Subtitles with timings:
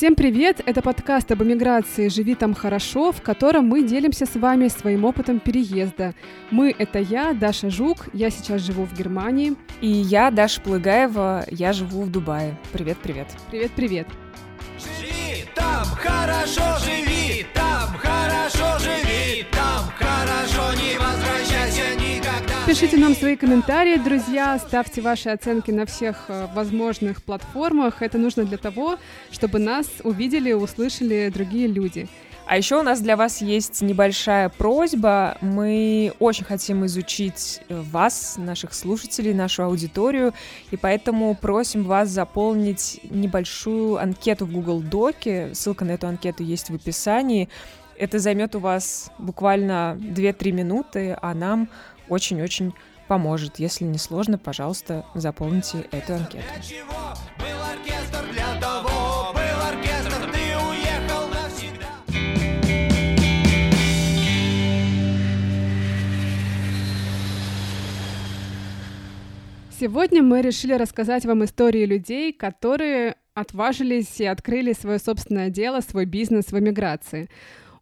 [0.00, 0.62] Всем привет!
[0.64, 5.40] Это подкаст об эмиграции «Живи там хорошо», в котором мы делимся с вами своим опытом
[5.40, 6.14] переезда.
[6.50, 9.56] Мы— это я, Даша Жук, я сейчас живу в Германии.
[9.82, 12.58] И я, Даша Плыгаева, я живу в Дубае.
[12.72, 13.26] Привет-привет.
[13.50, 14.06] Привет-привет.
[14.78, 17.59] Живи там хорошо, живи там
[22.70, 28.00] Пишите нам свои комментарии, друзья, ставьте ваши оценки на всех э, возможных платформах.
[28.00, 28.96] Это нужно для того,
[29.32, 32.06] чтобы нас увидели, услышали другие люди.
[32.46, 35.36] А еще у нас для вас есть небольшая просьба.
[35.40, 40.32] Мы очень хотим изучить э, вас, наших слушателей, нашу аудиторию,
[40.70, 45.50] и поэтому просим вас заполнить небольшую анкету в Google Доке.
[45.54, 47.48] Ссылка на эту анкету есть в описании.
[48.00, 51.68] Это займет у вас буквально 2-3 минуты, а нам
[52.10, 52.74] очень-очень
[53.08, 53.58] поможет.
[53.58, 56.44] Если не сложно, пожалуйста, заполните эту анкету.
[69.80, 76.04] Сегодня мы решили рассказать вам истории людей, которые отважились и открыли свое собственное дело, свой
[76.04, 77.30] бизнес в эмиграции.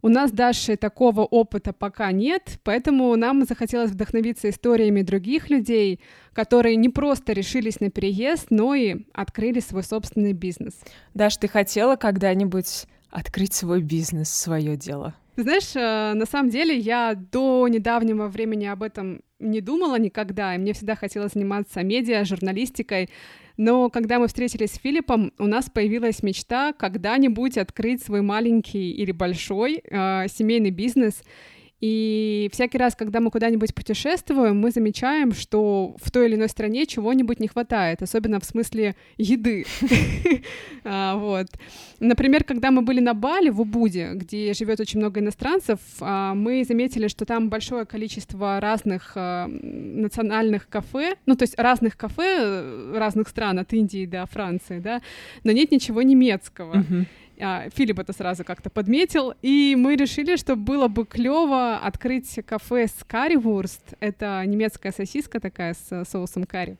[0.01, 5.99] У нас даже такого опыта пока нет, поэтому нам захотелось вдохновиться историями других людей,
[6.33, 10.79] которые не просто решились на переезд, но и открыли свой собственный бизнес.
[11.13, 15.15] Даш, ты хотела когда-нибудь открыть свой бизнес, свое дело?
[15.35, 20.57] Знаешь, э, на самом деле я до недавнего времени об этом не думала никогда, и
[20.57, 23.09] мне всегда хотелось заниматься медиа, журналистикой,
[23.59, 29.11] но когда мы встретились с Филиппом, у нас появилась мечта когда-нибудь открыть свой маленький или
[29.11, 31.23] большой э, семейный бизнес.
[31.81, 36.85] И всякий раз, когда мы куда-нибудь путешествуем, мы замечаем, что в той или иной стране
[36.85, 39.65] чего-нибудь не хватает, особенно в смысле еды.
[40.85, 41.47] А, Вот.
[41.99, 46.63] Например, когда мы были на Бали, в Убуде, где живет очень много иностранцев, а, мы
[46.63, 52.93] заметили, что там большое количество разных а, национальных кафе, ну, то есть разных кафе э,
[52.97, 55.01] разных стран, от Индии до Франции, да,
[55.43, 56.85] но нет ничего немецкого.
[57.39, 62.87] А, Филипп это сразу как-то подметил, и мы решили, что было бы клево открыть кафе
[62.87, 63.93] с карри-вурст.
[63.99, 66.77] Это немецкая сосиска такая с соусом карри.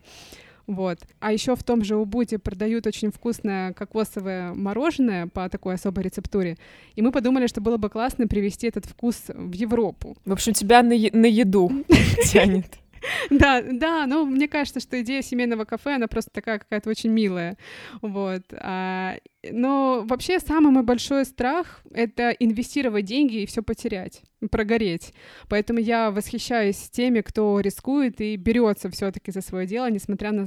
[0.67, 0.99] Вот.
[1.19, 6.57] А еще в том же Убуде продают очень вкусное кокосовое мороженое по такой особой рецептуре.
[6.95, 10.15] И мы подумали, что было бы классно привезти этот вкус в Европу.
[10.25, 11.71] В общем, тебя на, е- на еду
[12.25, 12.67] тянет.
[13.29, 17.57] Да, да, но мне кажется, что идея семейного кафе, она просто такая какая-то очень милая,
[18.01, 18.43] вот.
[18.53, 24.21] А, но вообще самый мой большой страх— это инвестировать деньги и все потерять,
[24.51, 25.13] прогореть.
[25.47, 30.45] Поэтому я восхищаюсь теми, кто рискует и берется все-таки за свое дело, несмотря на,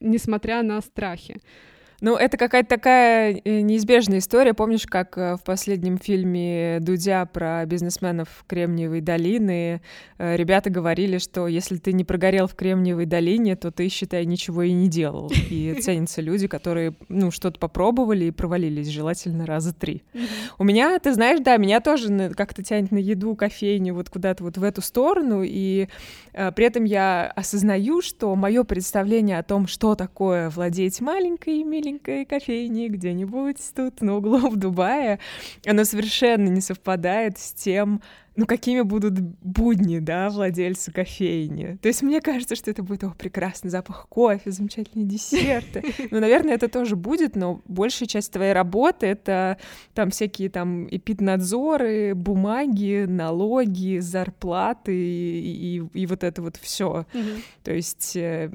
[0.00, 1.40] несмотря на страхи.
[2.04, 4.52] Ну, это какая-то такая э, неизбежная история.
[4.52, 9.80] Помнишь, как э, в последнем фильме Дудя про бизнесменов Кремниевой долины
[10.18, 14.64] э, ребята говорили, что если ты не прогорел в Кремниевой долине, то ты, считай, ничего
[14.64, 15.32] и не делал.
[15.48, 20.02] И ценятся люди, которые, ну, что-то попробовали и провалились, желательно раза три.
[20.58, 24.58] У меня, ты знаешь, да, меня тоже как-то тянет на еду, кофейню, вот куда-то вот
[24.58, 25.88] в эту сторону, и
[26.34, 32.88] при этом я осознаю, что мое представление о том, что такое владеть маленькой миленькой кофейней
[32.88, 35.18] где-нибудь тут на углу в Дубае,
[35.66, 38.02] оно совершенно не совпадает с тем,
[38.36, 41.78] ну, какими будут будни, да, владельца кофейни.
[41.80, 45.82] То есть мне кажется, что это будет, о, прекрасный запах кофе, замечательные десерты.
[46.10, 49.58] Ну, наверное, это тоже будет, но большая часть твоей работы— это
[49.94, 50.86] там всякие там
[51.38, 57.06] эпиднадзоры, бумаги, налоги, зарплаты и, и- и вот это вот все.
[57.62, 58.50] То есть э,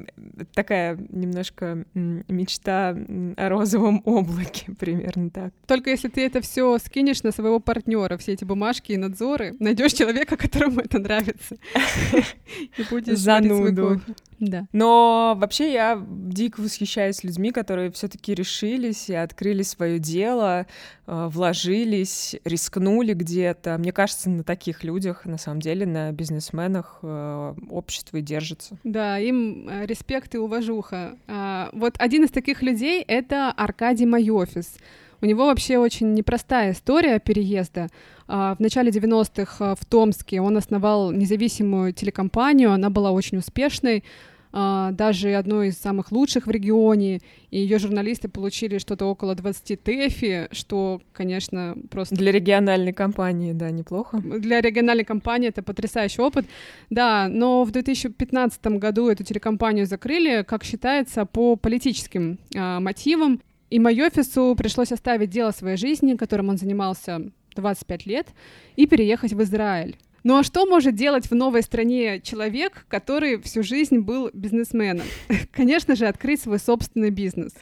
[0.53, 2.89] такая немножко мечта
[3.37, 5.53] о розовом облаке, примерно так.
[5.67, 9.93] Только если ты это все скинешь на своего партнера, все эти бумажки и надзоры, найдешь
[9.93, 11.55] человека, которому это нравится.
[12.77, 14.01] И будешь Зануду.
[14.39, 14.67] Да.
[14.71, 20.65] Но вообще я дико восхищаюсь людьми, которые все-таки решились и открыли свое дело,
[21.07, 23.77] э, вложились, рискнули где-то.
[23.77, 28.77] Мне кажется, на таких людях, на самом деле, на бизнесменах э, общество и держится.
[28.85, 31.17] Да, им э, респект и уважуха.
[31.27, 34.77] А, вот один из таких людей— это Аркадий Майофис.
[35.21, 37.89] У него вообще очень непростая история переезда.
[38.31, 44.03] А, В начале 90-х в Томске он основал независимую телекомпанию, она была очень успешной,
[44.51, 49.75] а, даже одной из самых лучших в регионе, и ее журналисты получили что-то около 20
[49.83, 54.19] ТЭФИ, что, конечно, просто Для региональной компании, да, неплохо.
[54.19, 56.45] для региональной компании это потрясающий опыт.
[56.91, 63.41] Да, но в 2015 году эту телекомпанию закрыли, как считается, по политическим а, мотивам.
[63.71, 68.27] И Майофису пришлось оставить дело своей жизни, которым он занимался 25 лет,
[68.75, 69.97] и переехать в Израиль.
[70.23, 75.05] Ну а что может делать в новой стране человек, который всю жизнь был бизнесменом?
[75.51, 77.53] Конечно же, открыть свой собственный бизнес.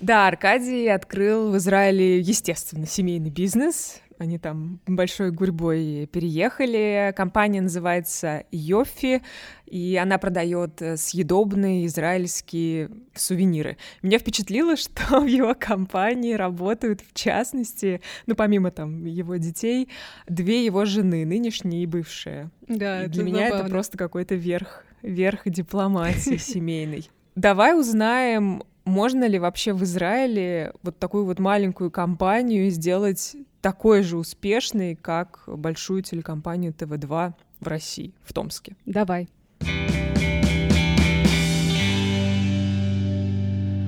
[0.00, 4.00] Да, Аркадий открыл в Израиле, естественно, семейный бизнес.
[4.18, 7.12] Они там большой гурьбой переехали.
[7.16, 9.22] Компания называется Йофи,
[9.66, 13.76] и она продает э, съедобные израильские сувениры.
[14.02, 19.88] Меня впечатлило, что в его компании работают, в частности, ну, помимо там его детей,
[20.28, 22.50] две его жены, нынешние и бывшие.
[22.68, 23.62] Да, и для меня забавно.
[23.62, 27.10] это просто какой-то верх, верх дипломатии семейной.
[27.34, 34.18] Давай узнаем, можно ли вообще в Израиле вот такую вот маленькую компанию сделать такой же
[34.18, 38.76] успешной, как большую телекомпанию ТВ2 в России, в Томске.
[38.84, 39.26] Давай.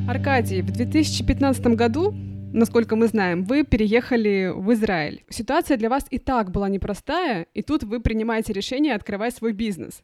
[0.09, 2.15] Аркадий, в 2015 году,
[2.55, 5.25] насколько мы знаем, вы переехали в Израиль.
[5.29, 10.01] Ситуация для вас и так была непростая, и тут вы принимаете решение открывать свой бизнес.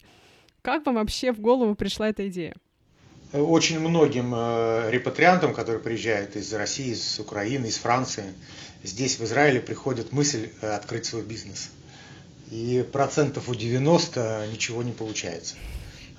[0.61, 2.55] Как вам вообще в голову пришла эта идея?
[3.33, 8.25] Очень многим э, репатриантам, которые приезжают из России, из Украины, из Франции,
[8.85, 11.71] здесь, в Израиле, приходит мысль э, открыть свой бизнес.
[12.51, 15.55] И процентов у 90 ничего не получается.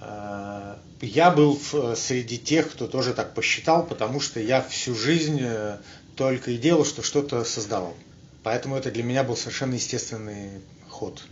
[0.01, 5.39] Э, Я был в- среди тех, кто тоже так посчитал, потому что я всю жизнь
[5.41, 5.77] э,
[6.15, 7.95] только и делал, что что-то создавал.
[8.43, 11.23] Поэтому это для меня был совершенно естественный ход.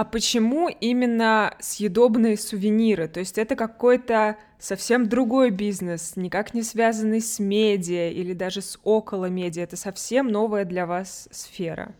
[0.00, 3.06] А почему именно съедобные сувениры?
[3.06, 8.78] То есть это какой-то совсем другой бизнес, никак не связанный с медиа или даже с
[8.82, 9.64] около медиа.
[9.64, 11.94] Это совсем новая для вас сфера.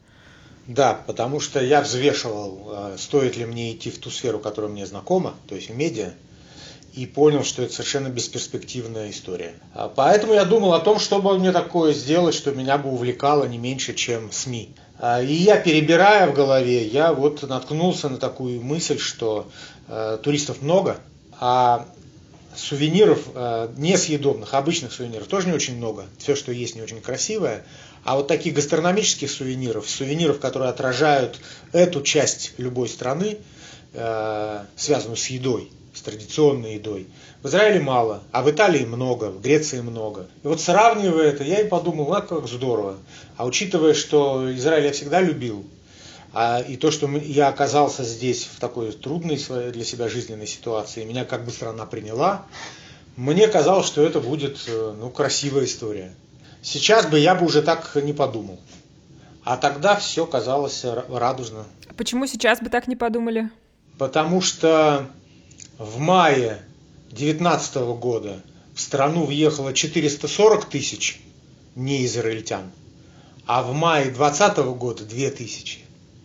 [0.66, 4.86] Да, потому что я взвешивал, э, стоит ли мне идти в ту сферу, которая мне
[4.86, 6.14] знакома, то есть в медиа,
[6.94, 9.52] и понял, что это совершенно бесперспективная история.
[9.74, 13.58] А Поэтому я думал о том, чтобы мне такое сделать, что меня бы увлекало не
[13.58, 14.74] меньше, чем СМИ.
[15.00, 19.48] А, И я, перебирая в голове, я вот наткнулся на такую мысль, что
[19.88, 20.98] э, туристов много,
[21.40, 21.86] а
[22.54, 26.04] сувениров э, несъедобных, обычных сувениров тоже не очень много.
[26.18, 27.64] Все, что есть, не очень красивое.
[28.04, 31.40] А вот таких гастрономических сувениров, сувениров, которые отражают
[31.72, 33.38] эту часть любой страны,
[33.94, 37.06] э, связанную с едой, с традиционной едой,
[37.42, 40.26] в Израиле мало, а в Италии много, в Греции много.
[40.42, 42.96] И вот сравнивая это, я и подумал, а как здорово.
[43.36, 45.64] А учитывая, что Израиль я всегда любил,
[46.32, 49.36] а, и то, что я оказался здесь в такой трудной
[49.72, 52.46] для себя жизненной ситуации, меня как бы страна приняла,
[53.16, 56.14] мне казалось, что это будет э, ну, красивая история.
[56.62, 58.60] Сейчас бы я бы уже так не подумал.
[59.44, 61.64] А тогда все казалось ра- радужно.
[61.88, 63.50] А почему сейчас бы так не подумали?
[63.98, 65.06] Потому что
[65.80, 66.60] в мае
[67.08, 68.42] 2019 года
[68.74, 71.22] в страну въехало 440 тысяч
[71.74, 72.70] неизраильтян,
[73.46, 75.78] а в мае 2020 года 2000.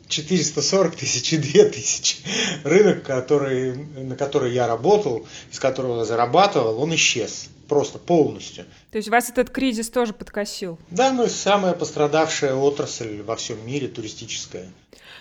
[0.07, 2.17] 440 тысяч и 2000.
[2.65, 7.47] Рынок, который, на который я работал, из которого я зарабатывал, он исчез.
[7.67, 8.65] Просто полностью.
[8.91, 10.77] То есть вас этот кризис тоже подкосил?
[10.91, 14.69] Да, ну и самая пострадавшая отрасль во всем мире туристическая.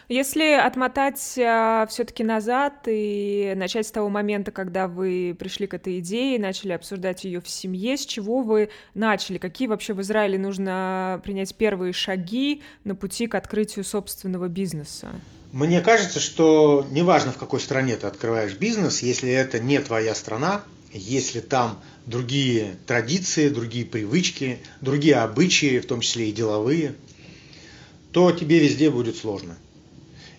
[0.09, 6.39] Если отмотать все-таки назад и начать с того момента, когда вы пришли к этой идее,
[6.39, 9.39] начали обсуждать ее в семье, с чего вы начали?
[9.39, 15.09] Какие вообще в Израиле нужно принять первые шаги на пути к открытию собственного бизнеса?
[15.53, 20.63] Мне кажется, что неважно, в какой стране ты открываешь бизнес, если это не твоя страна,
[20.93, 26.95] если там другие традиции, другие привычки, другие обычаи, в том числе и деловые,
[28.13, 29.57] то тебе везде будет сложно.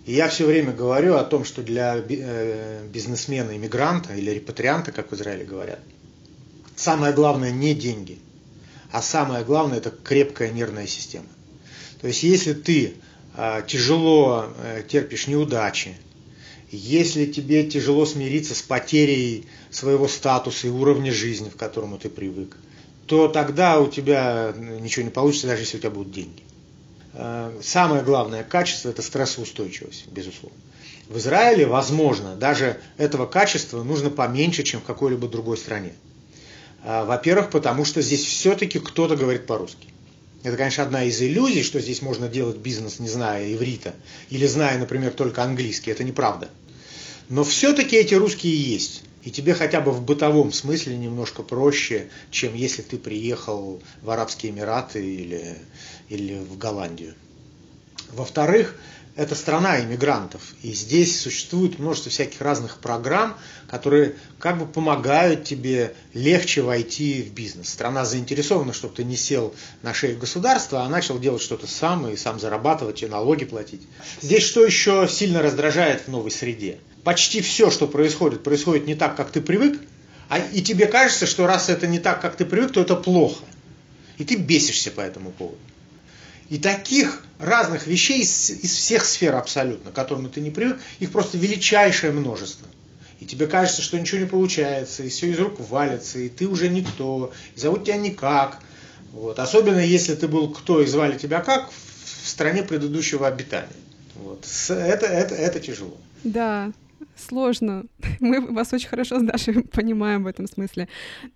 [0.05, 5.11] И я все время говорю о том, что для э, бизнесмена, иммигранта или репатрианта, как
[5.11, 5.79] в Израиле говорят,
[6.75, 8.19] самое главное не деньги,
[8.91, 11.25] а самое главное это крепкая нервная система.
[12.01, 12.93] То есть если ты
[13.33, 15.97] а, тяжело э, терпишь неудачи,
[16.71, 22.57] если тебе тяжело смириться с потерей своего статуса и уровня жизни, к которому ты привык,
[23.07, 26.43] то тогда у тебя ничего не получится, даже если у тебя будут деньги.
[27.15, 30.57] Э, Самое главное качество– это стрессоустойчивость, безусловно.
[31.07, 35.93] В Израиле, возможно, даже этого качества нужно поменьше, чем в какой-либо другой стране.
[36.83, 39.87] А, Во-первых, потому что здесь все-таки кто-то говорит по-русски.
[40.43, 43.95] Это, конечно, одна из иллюзий, что здесь можно делать бизнес, не зная иврита,
[44.29, 45.91] или зная, например, только английский.
[45.91, 46.49] Это неправда.
[47.29, 49.03] Но все-таки эти русские есть.
[49.25, 54.51] И тебе хотя бы в бытовом смысле немножко проще, чем если ты приехал в Арабские
[54.51, 55.57] Эмираты или,
[56.09, 57.15] или в Голландию.
[58.11, 58.75] Во-вторых,
[59.15, 63.35] это страна иммигрантов, и здесь существует множество всяких разных программ,
[63.67, 67.69] которые как бы помогают тебе легче войти в бизнес.
[67.69, 72.15] Страна заинтересована, чтобы ты не сел на шею государства, а начал делать что-то сам и
[72.15, 73.81] сам зарабатывать и налоги платить.
[74.21, 76.77] Здесь что еще сильно раздражает в новой среде?
[77.05, 79.79] Почти все, что происходит, происходит не так, как ты привык,
[80.27, 83.43] а, и тебе кажется, что раз это не так, как ты привык, то это плохо.
[84.17, 85.59] И ты бесишься по этому поводу.
[86.49, 91.11] И таких разных вещей из, из всех сфер абсолютно, к которым ты не привык, их
[91.11, 92.67] просто величайшее множество.
[93.19, 96.69] И тебе кажется, что ничего не получается, и все из рук валится, и ты уже
[96.69, 98.59] никто, и зовут тебя никак.
[99.11, 99.37] Вот.
[99.37, 103.69] Особенно если ты был кто и звали тебя как в стране предыдущего обитания.
[104.15, 104.43] Вот.
[104.69, 105.97] Это, это, это тяжело.
[106.23, 106.71] Да,
[107.15, 107.85] сложно.
[108.19, 110.87] Мы вас очень хорошо с Дашей понимаем в этом смысле.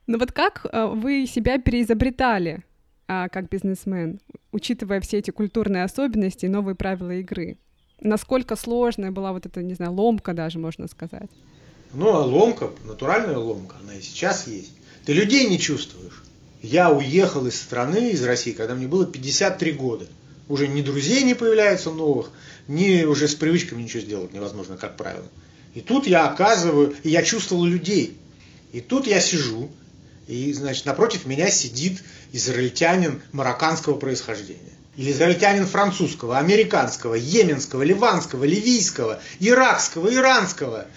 [0.07, 2.63] Но вот как э, вы себя переизобретали?
[3.09, 4.19] а, как бизнесмен,
[4.51, 7.57] учитывая все эти культурные особенности и новые правила игры?
[7.99, 11.29] Насколько сложная была вот эта, не знаю, ломка даже, можно сказать?
[11.91, 14.73] Ну, а ломка, натуральная ломка, она и сейчас есть.
[15.05, 16.23] Ты людей не чувствуешь.
[16.61, 20.05] Я уехал из страны, из России, когда мне было 53 года.
[20.47, 22.29] Уже ни друзей не появляется новых,
[22.67, 25.25] ни уже с привычками ничего сделать невозможно, как правило.
[25.73, 28.17] И тут я оказываю, и я чувствовал людей.
[28.71, 29.69] И тут я сижу,
[30.27, 34.73] и, значит, напротив меня сидит израильтянин марокканского происхождения.
[34.95, 40.87] Или израильтянин французского, американского, йеменского, ливанского, ливийского, иракского, иранского.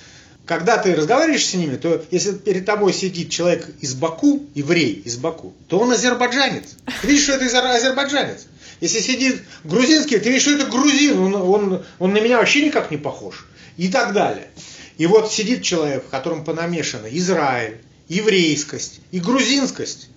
[0.44, 5.16] Когда ты разговариваешь с ними, то если перед тобой сидит человек из Баку, еврей из
[5.16, 6.76] Баку, то он азербайджанец.
[7.00, 8.46] Ты видишь, что это азербайджанец.
[8.80, 12.90] Если сидит грузинский, ты видишь, что это грузин, он, он, он на меня вообще никак
[12.90, 13.46] не похож.
[13.76, 14.48] И так далее.
[14.98, 20.08] И вот сидит человек, в котором понамешано Израиль, еврейскость и грузинскость.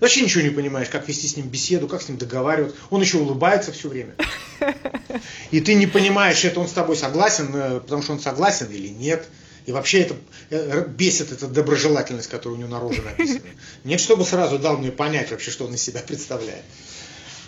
[0.00, 2.76] Вообще ничего не понимаешь, как вести с ним беседу, как с ним договариваться.
[2.90, 4.14] Он еще улыбается все время.
[5.50, 8.88] И ты не понимаешь, это он с тобой согласен, э, потому что он согласен или
[8.88, 9.28] нет.
[9.66, 10.16] И вообще это
[10.50, 13.40] э, бесит эта доброжелательность, которая у него на роже написана.
[13.84, 16.64] Нет, чтобы сразу дал мне понять вообще, что он из себя представляет.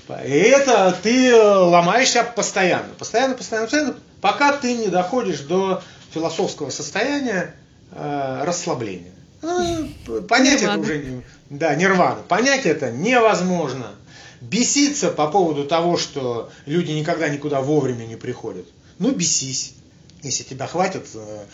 [0.08, 6.70] И это ты э, ломаешься постоянно, постоянно, постоянно, постоянно, пока ты не доходишь до философского
[6.70, 7.54] состояния
[7.90, 9.12] э, расслабления.
[9.40, 9.88] Ну,
[10.28, 10.80] понять нирвана.
[10.80, 11.22] это уже не...
[11.50, 12.22] Да, нирвана.
[12.28, 13.94] Понять это невозможно.
[14.40, 18.66] Беситься по поводу того, что люди никогда никуда вовремя не приходят.
[18.98, 19.74] Ну, бесись.
[20.22, 21.44] Если тебя хватит, э,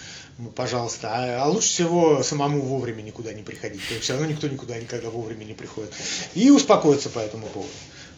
[0.48, 1.08] пожалуйста.
[1.12, 3.80] А, а лучше всего самому вовремя никуда не приходить.
[3.82, 5.92] Потому что все равно никто никуда никогда вовремя не приходит.
[6.34, 7.72] И успокоиться по этому поводу.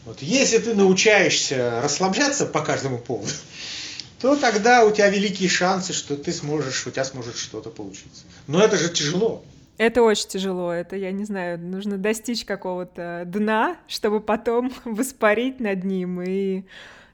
[0.04, 3.32] Вот если ты научаешься расслабляться по каждому поводу,
[4.20, 8.24] то тогда у тебя великие шансы, что ты сможешь, у тебя сможет что-то получиться.
[8.46, 9.44] Но это же тяжело.
[9.78, 10.72] Это очень тяжело.
[10.72, 16.64] Это, я не знаю, нужно достичь какого-то дна, чтобы потом воспарить над ним и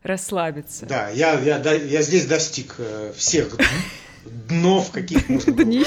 [0.03, 0.87] расслабиться.
[0.87, 3.57] Да, я, я, я здесь достиг э, всех
[4.49, 5.85] днов, каких можно было.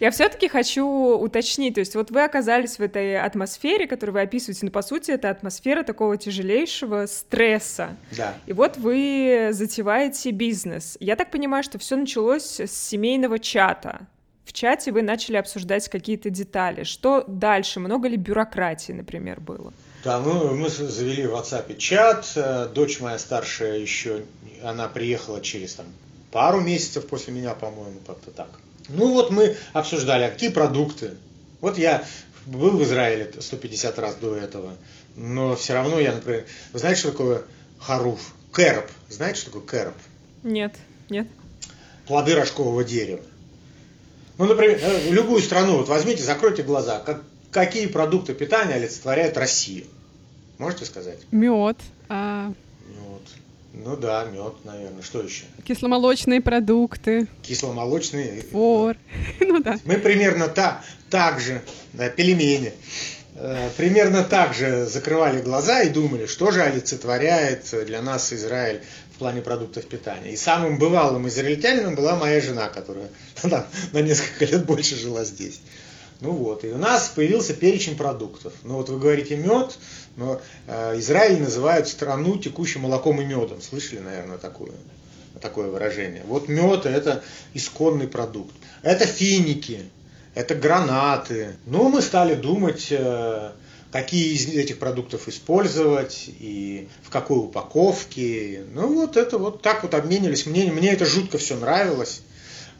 [0.00, 4.66] Я все-таки хочу уточнить, то есть вот вы оказались в этой атмосфере, которую вы описываете,
[4.66, 7.96] но по сути это атмосфера такого тяжелейшего стресса.
[8.16, 8.34] Да.
[8.46, 10.96] И вот вы затеваете бизнес.
[10.98, 14.08] Я так понимаю, что все началось с семейного чата.
[14.44, 16.82] В чате вы начали обсуждать какие-то детали.
[16.82, 17.78] Что дальше?
[17.78, 19.72] Много ли бюрократии, например, было?
[20.04, 22.32] Да, ну мы завели в WhatsApp чат.
[22.34, 24.22] Э, дочь моя старшая еще,
[24.64, 25.86] она приехала через там
[26.32, 28.48] пару месяцев после меня, по-моему, как-то так.
[28.88, 31.12] Ну вот мы обсуждали, а какие продукты.
[31.60, 32.04] Вот я
[32.46, 34.74] был в Израиле 150 раз до этого,
[35.14, 37.42] но все равно я, например, вы знаете, что такое
[37.78, 38.34] харуф?
[38.50, 38.86] Кэроп.
[39.08, 39.94] Знаете, что такое кэроп?
[40.42, 40.74] Нет,
[41.08, 41.28] нет.
[42.06, 43.22] Плоды рожкового дерева.
[44.38, 49.84] Ну, например, э, любую страну, вот возьмите, закройте глаза, как, какие продукты питания олицетворяют Россию?
[50.58, 51.18] Можете сказать?
[51.30, 51.76] Мед.
[52.08, 52.52] А...
[53.72, 55.02] Ну да, мед, наверное.
[55.02, 55.44] Что еще?
[55.64, 57.26] Кисломолочные продукты.
[57.42, 58.42] Кисломолочные.
[58.52, 58.96] Фор.
[59.40, 59.78] ну да.
[59.84, 61.62] Мы примерно та, так же,
[61.92, 62.72] да, пельмени.
[63.34, 68.82] Э, примерно так же закрывали глаза и думали, что же олицетворяет для нас Израиль
[69.22, 70.32] плане продуктов питания.
[70.32, 73.08] И самым бывалым израильтянином была моя жена, которая
[73.92, 75.60] на несколько лет больше жила здесь.
[76.22, 78.52] Ну вот, и у нас появился перечень продуктов.
[78.62, 79.76] Ну вот вы говорите мед,
[80.16, 83.60] но э, Израиль называют страну текущим молоком и медом.
[83.60, 84.70] Слышали, наверное, такое,
[85.40, 86.22] такое выражение?
[86.26, 87.24] Вот мед это
[87.54, 88.54] исконный продукт.
[88.82, 89.80] Это финики,
[90.36, 91.56] это гранаты.
[91.66, 93.50] Ну, мы стали думать, э,
[93.90, 98.62] какие из этих продуктов использовать и в какой упаковке.
[98.72, 100.46] Ну вот это вот так вот обменились.
[100.46, 102.22] Мне, мне это жутко все нравилось.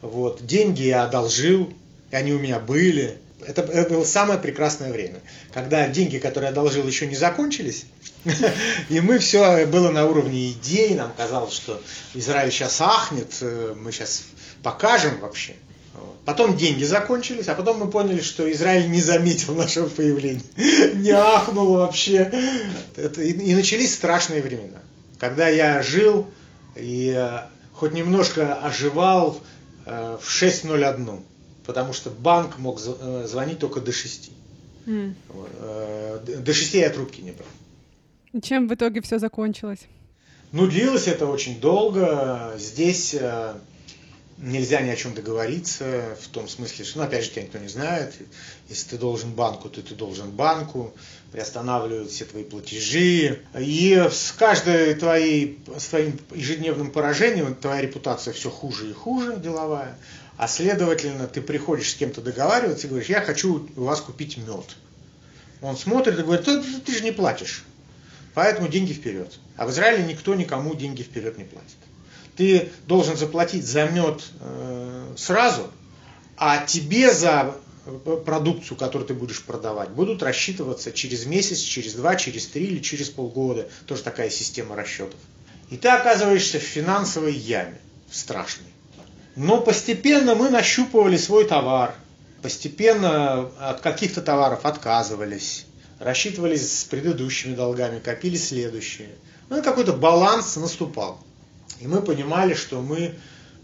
[0.01, 0.45] Вот.
[0.45, 1.73] Деньги я одолжил,
[2.09, 3.17] и они у меня были.
[3.47, 5.19] Это, это было самое прекрасное время,
[5.53, 7.85] когда деньги, которые я одолжил, еще не закончились,
[8.89, 11.81] и мы все было на уровне идей, нам казалось, что
[12.13, 14.23] Израиль сейчас ахнет, э, мы сейчас
[14.61, 15.53] покажем вообще.
[16.25, 20.41] Потом деньги закончились, а потом мы поняли, что Израиль не заметил нашего появления,
[20.95, 22.31] не ахнул вообще.
[22.95, 24.79] Это, и, и начались страшные времена,
[25.19, 26.27] когда я жил
[26.75, 27.39] и э,
[27.73, 29.41] хоть немножко оживал
[29.85, 31.21] э, в 6.01,
[31.65, 34.31] потому что банк мог э, звонить только до 6.
[34.85, 36.43] Mm.
[36.43, 37.47] До 6 я трубки не брал.
[38.33, 39.87] И чем в итоге все закончилось?
[40.51, 42.53] Ну, длилось это очень долго.
[42.57, 43.15] Здесь
[44.37, 47.67] нельзя ни о чем договориться, в том смысле, что, ну, опять же, тебя никто не
[47.67, 48.13] знает,
[48.69, 50.93] если ты должен банку, то ты должен банку,
[51.31, 58.49] приостанавливают все твои платежи, и с каждой твоей, с твоим ежедневным поражением твоя репутация все
[58.49, 59.97] хуже и хуже деловая,
[60.37, 64.65] а следовательно, ты приходишь с кем-то договариваться и говоришь, я хочу у вас купить мед.
[65.61, 67.63] Он смотрит и говорит, ты, ты же не платишь,
[68.33, 69.39] поэтому деньги вперед.
[69.55, 71.77] А в Израиле никто никому деньги вперед не платит
[72.35, 75.69] ты должен заплатить за мед э, сразу,
[76.37, 77.55] а тебе за
[78.25, 83.09] продукцию, которую ты будешь продавать, будут рассчитываться через месяц, через два, через три или через
[83.09, 83.67] полгода.
[83.87, 85.19] Тоже такая система расчетов.
[85.69, 88.67] И ты оказываешься в финансовой яме, страшной.
[89.35, 91.95] Но постепенно мы нащупывали свой товар,
[92.41, 95.65] постепенно от каких-то товаров отказывались,
[95.99, 99.09] рассчитывались с предыдущими долгами, копили следующие.
[99.49, 101.19] Ну и какой-то баланс наступал.
[101.79, 103.15] И мы понимали, что мы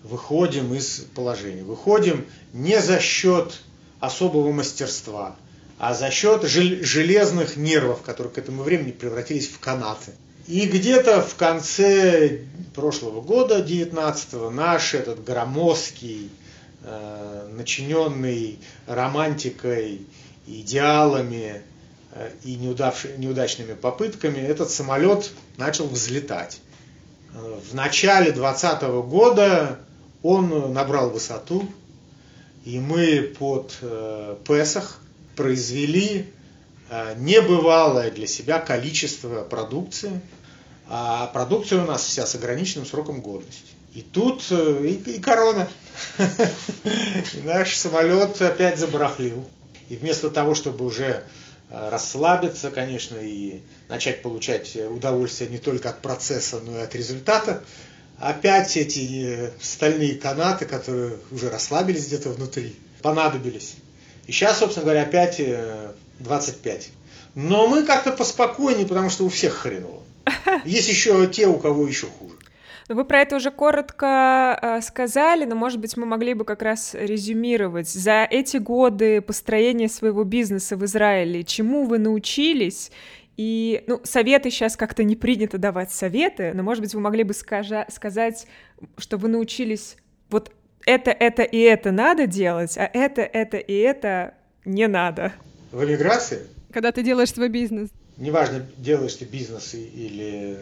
[0.04, 1.63] выходим из положения.
[1.63, 3.62] Выходим не за счет
[4.00, 5.36] особого мастерства,
[5.78, 10.12] а за счет железных нервов, которые к этому времени превратились в канаты.
[10.48, 12.39] И где-то в конце
[12.74, 16.32] прошлого года, 19-го, наш этот громоздкий,
[16.82, 20.01] э, начиненный романтикой,
[20.48, 21.62] идеалами
[22.13, 26.60] э, и неудачными попытками, этот самолет начал взлетать
[27.33, 29.79] в начале 2020 года
[30.24, 31.69] он набрал высоту,
[32.65, 35.00] и мы под э, Песах
[35.36, 36.27] произвели
[36.89, 40.19] э, небывалое для себя количество продукции,
[40.88, 43.74] а продукция у нас вся с ограниченным сроком годности.
[43.94, 45.68] И тут э, и, и корона.
[46.18, 49.46] И наш самолет опять забарахлил.
[49.89, 51.24] И вместо того, чтобы уже Э,
[51.70, 57.64] расслабиться, конечно, и начать получать удовольствие не только от процесса, но и от результата.
[58.20, 63.75] Опять эти э, стальные канаты, которые уже расслабились где-то внутри, понадобились.
[64.27, 65.42] И сейчас, собственно говоря, опять
[66.20, 66.86] 25.
[66.86, 66.90] Э,
[67.36, 70.03] но мы как-то поспокойнее, потому что у всех хреново.
[70.66, 72.36] Есть еще те, у кого еще хуже.
[72.90, 76.64] Ну, вы про это уже коротко э, сказали, но, может быть, мы могли бы как
[76.64, 77.88] раз резюмировать.
[77.88, 82.92] За эти годы построения своего бизнеса в Израиле, чему вы научились?
[83.38, 87.36] И, ну, советы сейчас как-то не принято давать советы, но, может быть, вы могли бы
[87.36, 88.48] скажа- сказать,
[88.98, 89.96] что вы научились
[90.32, 90.52] вот
[90.88, 94.34] это, это и это надо делать, а это, это и это
[94.66, 95.32] не надо.
[95.72, 96.40] В эмиграции?
[96.74, 97.90] Когда ты делаешь свой бизнес.
[98.18, 100.58] Неважно, делаешь ты бизнес или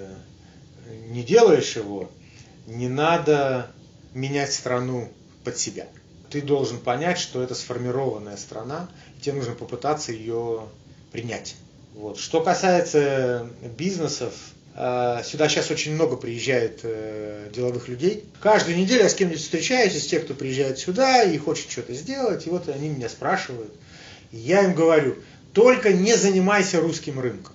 [1.10, 2.10] не делаешь его,
[2.66, 3.72] не надо
[4.14, 5.10] менять страну
[5.44, 5.88] под себя.
[6.30, 10.68] Ты должен понять, что это сформированная страна, и тебе нужно попытаться ее
[11.12, 11.56] принять.
[11.94, 12.20] Вот.
[12.20, 14.34] Что касается бизнесов,
[14.76, 18.26] э, сюда сейчас очень много приезжает э, деловых людей.
[18.42, 22.46] Каждую неделю я с кем-нибудь встречаюсь из тех, кто приезжает сюда и хочет что-то сделать,
[22.46, 23.74] и вот они меня спрашивают.
[24.32, 25.16] И я им говорю,
[25.54, 27.54] только не занимайся русским рынком,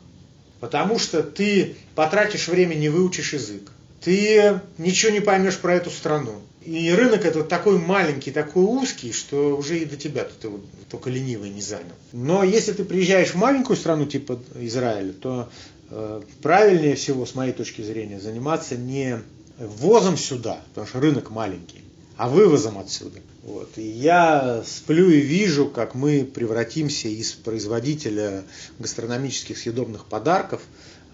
[0.62, 3.70] потому что ты потратишь время, не выучишь язык
[4.02, 6.34] ты ничего не поймешь про эту страну.
[6.64, 11.10] И рынок этот такой маленький, такой узкий, что уже и до тебя ты его только
[11.10, 11.94] ленивый не занял.
[12.12, 15.48] Но если ты приезжаешь в маленькую страну типа Израиля, то
[15.90, 19.20] э, правильнее всего, с моей точки зрения, заниматься не
[19.58, 21.82] ввозом сюда, потому что рынок маленький,
[22.16, 23.20] а вывозом отсюда.
[23.42, 23.70] Вот.
[23.76, 28.44] И я сплю и вижу, как мы превратимся из производителя
[28.78, 30.62] гастрономических съедобных подарков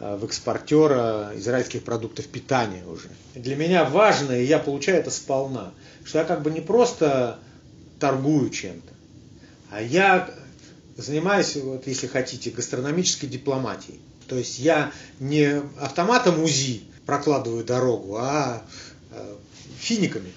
[0.00, 3.08] Э, в экспортера израильских продуктов питания уже.
[3.34, 5.72] Для меня важно, и я получаю это сполна,
[6.04, 7.38] что я как бы не просто
[7.98, 8.92] торгую чем-то,
[9.70, 10.30] а я
[10.96, 13.98] занимаюсь, вот, если хотите, гастрономической дипломатией.
[14.28, 18.62] То есть я не автоматом УЗИ прокладываю дорогу, а
[19.10, 19.34] э,
[19.80, 20.32] финиками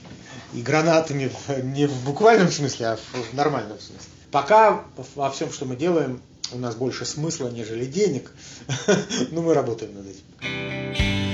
[0.54, 1.32] и гранатами
[1.64, 4.10] не в буквальном смысле, а в нормальном смысле.
[4.32, 4.84] Пока
[5.16, 6.22] во всем, что мы делаем,
[6.54, 8.32] у нас больше смысла, нежели денег,
[9.32, 11.32] но мы работаем над этим.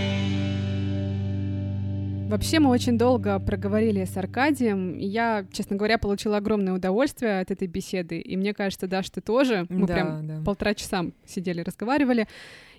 [2.29, 7.51] Вообще мы очень долго проговорили с Аркадием, и я, честно говоря, получила огромное удовольствие от
[7.51, 9.65] этой беседы, и мне кажется, Даш, ты тоже.
[9.69, 10.41] Мы Да, прям да.
[10.45, 12.27] полтора часа сидели, разговаривали.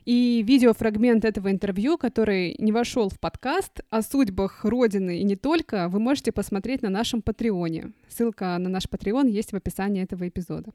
[0.08, 5.90] И видеофрагмент этого интервью, который не вошел в подкаст о судьбах Родины и не только,
[5.90, 7.92] вы можете посмотреть на нашем Патреоне.
[8.08, 10.72] Ссылка на наш Патреон есть в описании этого эпизода.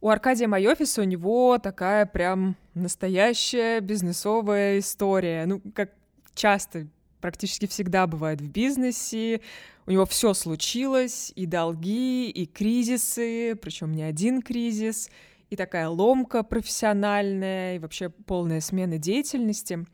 [0.00, 5.44] У Аркадия Майофиса у него такая прям настоящая бизнесовая история.
[5.44, 5.90] Ну, как
[6.36, 6.86] часто,
[7.20, 9.40] практически всегда бывает в бизнесе.
[9.86, 15.10] У него все случилось, и долги, и кризисы, причем не один кризис,
[15.52, 19.84] и такая ломка профессиональная, и вообще полная смена деятельности.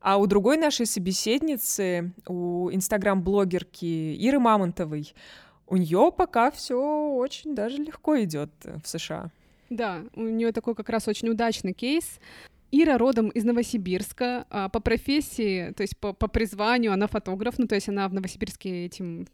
[0.00, 5.14] А у другой нашей собеседницы, у инстаграм-блогерки Иры Мамонтовой,
[5.66, 6.76] у нее пока все
[7.14, 9.30] очень даже легко идет в США.
[9.70, 12.20] Да, у нее такой как раз очень удачный кейс.
[12.74, 17.66] Ира родом из Новосибирска, а по профессии, то есть по, по призванию она фотограф, ну
[17.66, 19.26] то есть она в Новосибирске этим,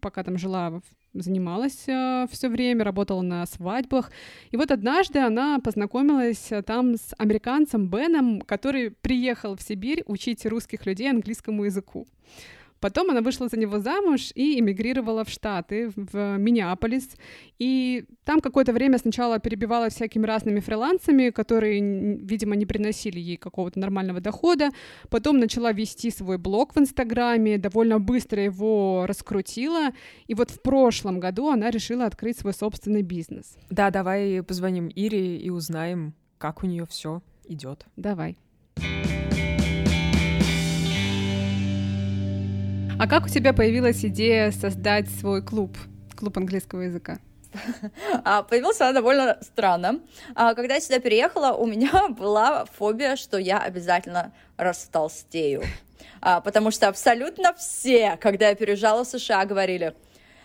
[0.00, 0.80] пока там жила,
[1.12, 4.10] занималась все время, работала на свадьбах.
[4.50, 10.46] И вот однажды она познакомилась э, там с американцем Беном, который приехал в Сибирь учить
[10.46, 12.06] русских людей английскому языку.
[12.80, 17.08] Потом она вышла за него замуж и эмигрировала в Штаты, в Миннеаполис.
[17.58, 21.80] И там какое-то время сначала перебивалась всякими разными фрилансами, которые,
[22.18, 24.70] видимо, не приносили ей какого-то нормального дохода.
[25.08, 29.90] Потом начала вести свой блог в Инстаграме, довольно быстро его раскрутила.
[30.26, 33.56] И вот в прошлом году она решила открыть свой собственный бизнес.
[33.70, 37.86] Да, давай позвоним Ире и узнаем, как у нее все идет.
[37.96, 38.36] Давай.
[42.96, 45.76] А как у тебя появилась идея создать свой клуб,
[46.16, 47.18] клуб английского языка?
[48.24, 50.00] А, Появилась она довольно странно.
[50.34, 55.62] А, Когда я сюда переехала, у меня была фобия, что я обязательно растолстею.
[56.20, 59.94] А, Потому что абсолютно все, когда я переезжала в США, говорили,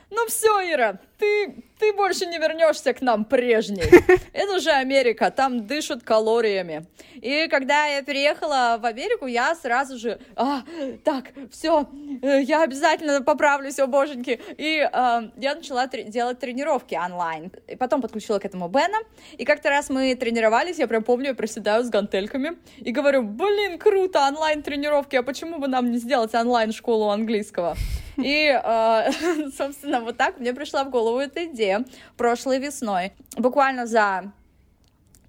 [0.09, 3.83] ну все, Ира, ты, ты больше не вернешься к нам прежней.
[4.33, 6.85] Это же Америка, там дышат калориями.
[7.15, 10.61] И когда я переехала в Америку, я сразу же, а,
[11.03, 11.87] так, все,
[12.21, 14.39] я обязательно поправлюсь, о боженьки.
[14.57, 17.51] И а, я начала тре- делать тренировки онлайн.
[17.67, 18.97] И потом подключила к этому Бена.
[19.37, 23.79] И как-то раз мы тренировались, я прям помню, я приседаю с гантельками и говорю, блин,
[23.79, 27.75] круто, онлайн-тренировки, а почему бы нам не сделать онлайн-школу английского?
[28.17, 29.09] И, а,
[29.57, 31.68] собственно, вот так мне пришла в голову эта идея
[32.17, 33.13] прошлой весной.
[33.37, 34.31] Буквально за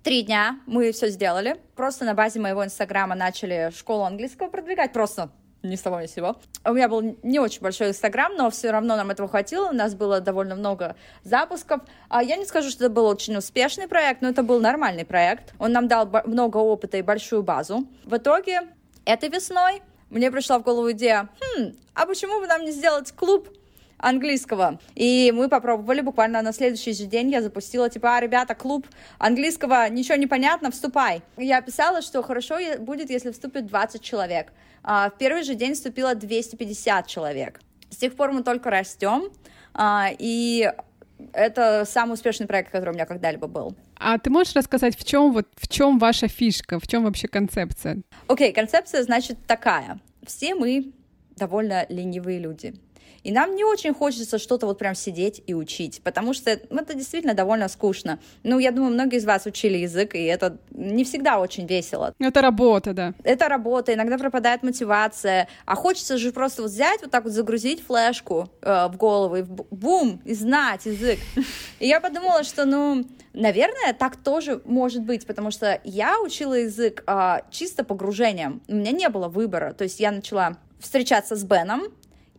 [0.03, 1.57] три дня мы все сделали.
[1.77, 4.93] Просто на базе моего инстаграма начали школу английского продвигать.
[4.93, 5.31] Просто
[5.63, 6.37] ни с того ни с сего.
[6.65, 9.69] У меня был не очень большой инстаграм, но все равно нам этого хватило.
[9.69, 11.83] У нас было довольно много запусков.
[12.09, 15.53] А я не скажу, что это был очень успешный проект, но это был нормальный проект.
[15.59, 17.87] Он нам дал много опыта и большую базу.
[18.05, 18.63] В итоге
[19.05, 23.49] этой весной мне пришла в голову идея, хм, а почему бы нам не сделать клуб
[24.01, 24.79] английского.
[24.95, 28.87] И мы попробовали буквально на следующий же день я запустила, типа, а, ребята, клуб
[29.19, 31.23] английского, ничего не понятно, вступай.
[31.37, 34.53] Я писала, что хорошо будет, если вступит 20 человек.
[34.83, 37.61] А, в первый же день вступило 250 человек.
[37.91, 39.31] С тех пор мы только растем,
[39.75, 40.73] а, и
[41.33, 43.75] это самый успешный проект, который у меня когда-либо был.
[43.97, 47.99] А ты можешь рассказать, в чем вот в чем ваша фишка, в чем вообще концепция?
[48.27, 50.01] Окей, концепция, значит, такая.
[50.27, 50.93] Все мы
[51.37, 52.75] довольно ленивые люди.
[53.23, 57.35] И нам не очень хочется что-то вот прям сидеть и учить, потому что это действительно
[57.35, 58.19] довольно скучно.
[58.43, 62.15] Ну, я думаю, многие из вас учили язык, и это не всегда очень весело.
[62.19, 63.15] Это работа, да.
[63.25, 67.85] Это работа, иногда пропадает мотивация, а хочется же просто вот взять, вот так вот загрузить
[67.85, 71.19] флешку э, в голову и бум, и знать язык.
[71.79, 77.03] И я подумала, что, ну, наверное, так тоже может быть, потому что я учила язык
[77.07, 81.83] а, чисто погружением, у меня не было выбора, то есть я начала встречаться с Беном,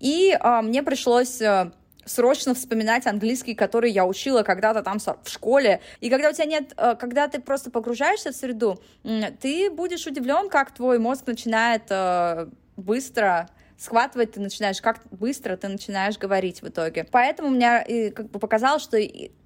[0.01, 1.71] и а, мне пришлось а,
[2.05, 5.79] срочно вспоминать английский, который я учила когда-то там в школе.
[5.99, 8.81] И когда у тебя нет, а, когда ты просто погружаешься в среду,
[9.39, 15.67] ты будешь удивлен, как твой мозг начинает а, быстро схватывать, ты начинаешь, как быстро ты
[15.67, 17.03] начинаешь говорить в итоге.
[17.03, 17.55] Поэтому
[17.87, 18.97] и, как бы показалось, что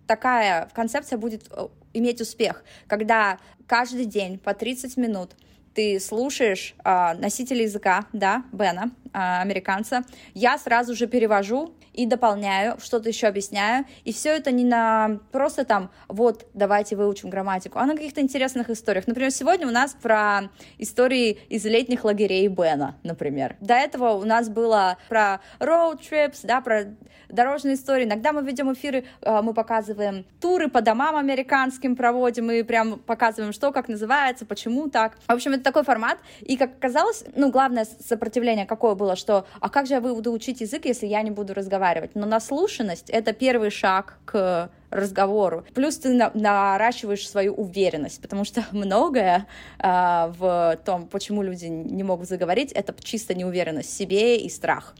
[0.07, 5.31] такая концепция будет э, иметь успех, когда каждый день по 30 минут
[5.75, 13.09] ты слушаешь а, носителя языка, да, Бена, американца, я сразу же перевожу и дополняю, что-то
[13.09, 17.95] еще объясняю, и все это не на просто там, вот, давайте выучим грамматику, а на
[17.95, 19.07] каких-то интересных историях.
[19.07, 23.55] Например, сегодня у нас про истории из летних лагерей Бена, например.
[23.59, 26.95] До этого у нас было про road trips, да, про
[27.29, 28.05] дорожные истории.
[28.05, 33.53] Иногда мы ведем эфиры, э, мы показываем туры по домам американским проводим, и прям показываем,
[33.53, 35.17] что, как называется, почему так.
[35.27, 36.17] В общем, это такой формат.
[36.41, 40.31] И, как оказалось, ну, главное сопротивление какое было было, что а как же я буду
[40.31, 42.15] учить язык, если я не буду разговаривать?
[42.15, 45.65] Но наслушанность— это первый шаг к разговору.
[45.73, 49.47] Плюс ты на- наращиваешь свою уверенность, потому что многое
[49.79, 54.95] а, в том, почему люди не могут заговорить, это чисто неуверенность в себе и страх.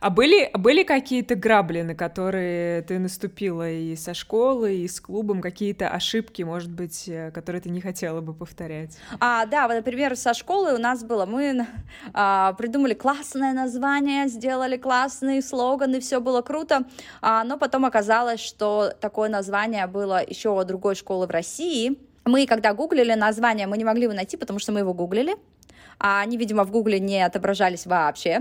[0.00, 5.40] А были, были какие-то грабли, на которые ты наступила и со школы, и с клубом,
[5.40, 8.98] какие-то ошибки, может быть, э, которые ты не хотела бы повторять?
[9.18, 11.66] А, да, вот, например, со школы у нас было, мы
[12.12, 16.84] а, придумали классное название, сделали классные слоганы, все было круто,
[17.20, 21.98] а, но потом оказалось, что такое название было еще другой школы в России.
[22.24, 25.36] Мы, когда гуглили название, мы не могли его найти, потому что мы его гуглили,
[25.98, 28.40] а они, видимо, в гугле не отображались вообще.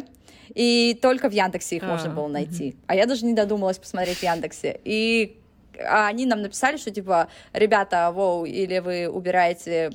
[0.54, 2.76] И только в Яндексе их А, можно было найти.
[2.88, 4.80] А я даже не додумалась посмотреть в Яндексе.
[4.84, 5.40] И
[5.88, 9.92] они нам написали, что типа, ребята, воу, или вы убираете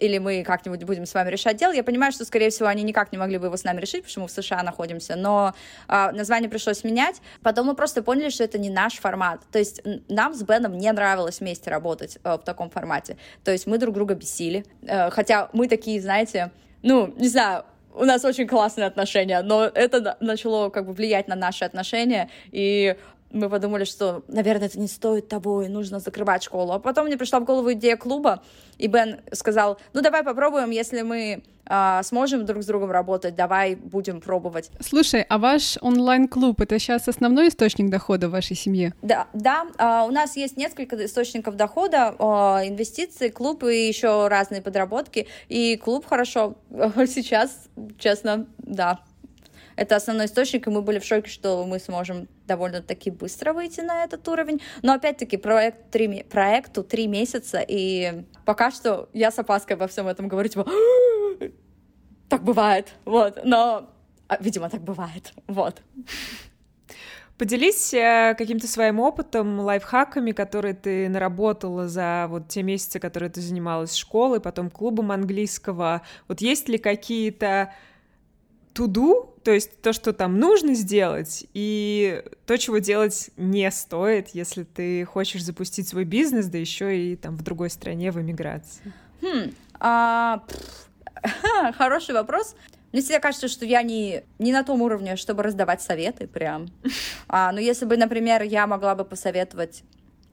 [0.00, 1.72] или мы как-нибудь будем с вами решать дело.
[1.72, 4.26] Я понимаю, что, скорее всего, они никак не могли бы его с нами решить, мы
[4.26, 5.54] в США находимся, но
[5.86, 7.20] а, название пришлось менять.
[7.42, 9.40] Потом мы просто поняли, что это не наш формат.
[9.52, 13.16] То есть нам с Беном не нравилось вместе работать э, в таком формате.
[13.44, 14.64] То есть мы друг друга бесили.
[14.82, 16.50] Э, хотя мы такие, знаете,
[16.82, 21.28] ну, не знаю, у нас очень классные отношения, но это на- начало как бы влиять
[21.28, 22.96] на наши отношения, и
[23.30, 26.72] мы подумали, что, наверное, это не стоит того, и нужно закрывать школу.
[26.72, 28.42] А потом мне пришла в голову идея клуба,
[28.78, 33.76] и Бен сказал, ну давай попробуем, если мы а, сможем друг с другом работать, давай
[33.76, 34.70] будем пробовать.
[34.80, 38.92] Слушай, а ваш онлайн-клуб— это сейчас основной источник дохода в вашей семье?
[39.02, 44.62] Да, да, а, у нас есть несколько источников дохода, а, инвестиции, клуб и еще разные
[44.62, 45.28] подработки.
[45.48, 46.56] И клуб хорошо
[47.06, 49.00] сейчас, честно, да.
[49.80, 54.04] Это основной источник, и мы были в шоке, что мы сможем довольно-таки быстро выйти на
[54.04, 54.60] этот уровень.
[54.82, 59.88] Но опять-таки проект три, ме- проекту три месяца, и пока что я с опаской во
[59.88, 60.66] всем этом говорю, типа,
[62.28, 63.88] так бывает, вот, но,
[64.28, 65.80] а, видимо, так бывает, вот.
[67.38, 73.40] Поделись э, каким-то своим опытом, лайфхаками, которые ты наработала за вот те месяцы, которые ты
[73.40, 76.02] занималась школой, потом клубом английского.
[76.28, 77.72] Вот есть ли какие-то
[78.72, 84.64] туду, то есть то, что там нужно сделать, и то, чего делать не стоит, если
[84.64, 88.92] ты хочешь запустить свой бизнес, да еще и там в другой стране в эмиграции.
[89.22, 90.42] Хм, а,
[91.76, 92.54] хороший вопрос.
[92.92, 96.68] Мне всегда кажется, что я не, не на том уровне, чтобы раздавать советы прям.
[97.32, 99.84] А, но если бы, например, я могла бы посоветовать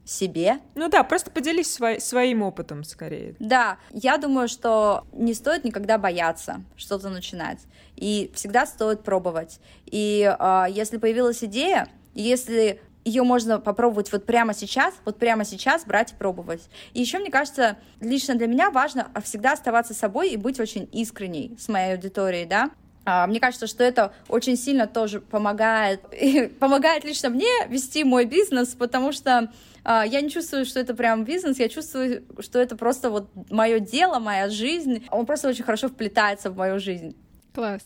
[0.08, 3.36] себе, Ну да, просто поделись свой- своим опытом скорее.
[3.40, 7.60] да, я думаю, что не стоит никогда бояться что-то начинать.
[7.96, 9.60] И всегда стоит пробовать.
[9.86, 15.86] И а, если появилась идея, если ее можно попробовать вот прямо сейчас, вот прямо сейчас
[15.86, 16.62] брать и пробовать.
[16.94, 21.56] И еще, мне кажется, лично для меня важно всегда оставаться собой и быть очень искренней
[21.60, 22.70] с моей аудиторией, да.
[23.06, 26.02] А, Мне кажется, что это очень сильно тоже помогает,
[26.60, 29.50] помогает лично мне вести мой бизнес, потому что
[29.88, 34.20] я не чувствую, что это прям бизнес, я чувствую, что это просто вот мое дело,
[34.20, 35.06] моя жизнь.
[35.12, 37.16] Он просто очень хорошо вплетается в мою жизнь.
[37.54, 37.82] Класс.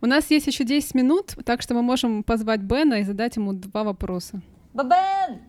[0.00, 3.52] У нас есть еще 10 минут, так что мы можем позвать Бена и задать ему
[3.52, 4.42] два вопроса.
[4.74, 5.40] Бабен!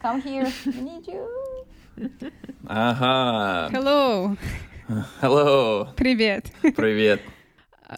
[0.00, 1.26] Come here, we need you.
[2.66, 3.70] Ага.
[3.74, 4.36] Hello!
[5.20, 5.88] Hello.
[5.96, 6.52] Привет!
[6.76, 7.20] Привет.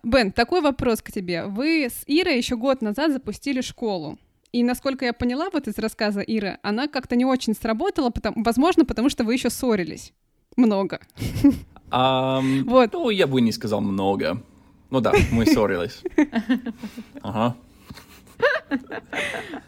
[0.03, 1.44] Бен, такой вопрос к тебе.
[1.47, 4.18] Вы с Ирой еще год назад запустили школу.
[4.59, 8.85] И насколько я поняла вот из рассказа Иры, она как-то не очень сработала, потому, возможно,
[8.85, 10.12] потому что вы еще ссорились.
[10.57, 10.99] Много.
[11.92, 12.92] Ам, Вот.
[12.92, 14.42] Ну, я бы не сказал много.
[14.90, 16.03] Ну да, мы ссорились.
[17.23, 17.55] Ага.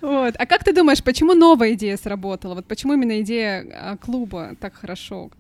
[0.00, 0.34] Вот.
[0.36, 2.56] А как ты думаешь, почему новая идея сработала?
[2.56, 5.30] Вот почему именно идея а, клуба так хорошо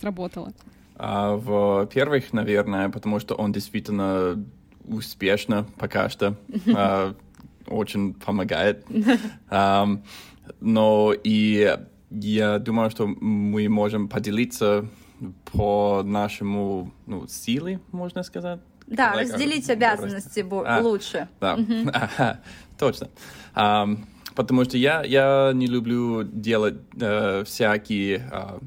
[0.00, 0.52] сработала?
[0.96, 4.44] А, Во-первых, наверное, потому что он действительно
[4.88, 6.36] успешно пока что
[6.74, 7.14] а,
[7.66, 8.84] очень помогает.
[9.50, 10.02] Ам,
[10.60, 11.76] Но и
[12.10, 14.86] я думаю, что мы можем поделиться
[15.52, 18.60] по нашему ну, силе, можно сказать.
[18.86, 20.80] Да, Like, разделить а, обязанности бо- А.
[20.80, 21.28] лучше.
[21.40, 21.58] Да,
[21.92, 22.40] Ага,
[22.78, 23.08] точно.
[23.54, 28.58] Ам, потому что я, я не люблю делать э, всякие а,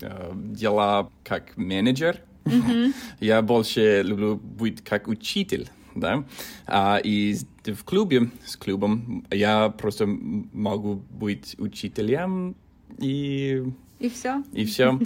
[0.00, 2.18] э, дела как менеджер.
[3.20, 5.68] Я больше люблю быть как учитель.
[5.94, 6.24] Да?
[6.66, 12.56] А, и в клубе, с клубом, я просто могу быть учителем
[12.98, 13.62] и,
[13.98, 14.42] И все.
[14.52, 14.98] и все.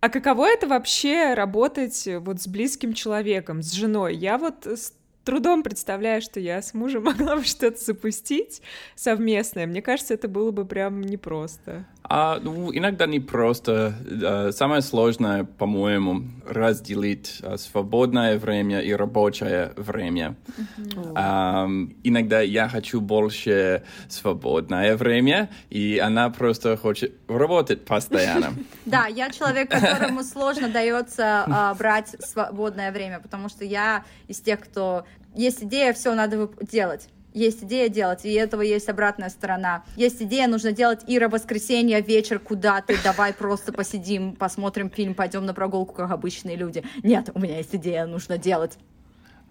[0.00, 4.14] А каково это вообще работать вот с близким человеком, с женой?
[4.16, 4.94] Я вот с-
[5.28, 8.62] трудом представляю, что я с мужем могла бы что-то запустить
[8.94, 9.66] совместное.
[9.66, 11.84] Мне кажется, это было бы прям непросто.
[12.02, 13.94] А, ну, иногда не просто.
[14.22, 20.36] Э, самое сложное, по-моему, разделить э, свободное время и рабочее время.
[20.56, 21.96] Mm-hmm.
[22.04, 28.54] Иногда я хочу больше свободное время, и она просто хочет работать постоянно.
[28.86, 34.60] Да, я человек, которому сложно дается а, брать свободное время, потому что я из тех,
[34.60, 35.04] кто
[35.34, 39.84] есть идея, все надо делать есть идея делать, и этого есть обратная сторона.
[39.96, 45.46] Есть идея, нужно делать Ира воскресенье, вечер куда ты, давай просто посидим, посмотрим фильм, пойдем
[45.46, 46.82] на прогулку, как обычные люди.
[47.02, 48.78] Нет, у меня есть идея, нужно делать.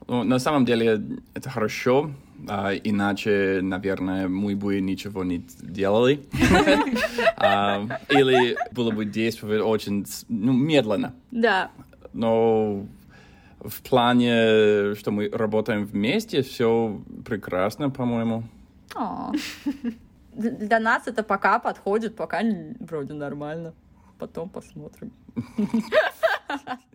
[0.07, 1.01] Ну, на самом деле
[1.33, 2.11] это хорошо,
[2.47, 6.21] а, иначе, наверное, мы бы ничего не делали.
[7.35, 11.13] а, или было бы действовать очень ну, медленно.
[11.31, 11.71] Да.
[12.13, 12.85] Но
[13.59, 18.43] в плане, что мы работаем вместе, все прекрасно, по-моему.
[20.33, 22.41] Для нас это пока подходит, пока
[22.79, 23.73] вроде нормально.
[24.19, 25.11] Потом посмотрим.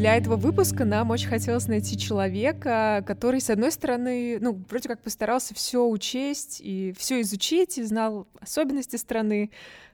[0.00, 5.02] Для этого выпуска нам очень хотелось найти человека, который, с одной стороны, ну, вроде как
[5.02, 9.50] постарался все учесть и все изучить, и знал особенности страны,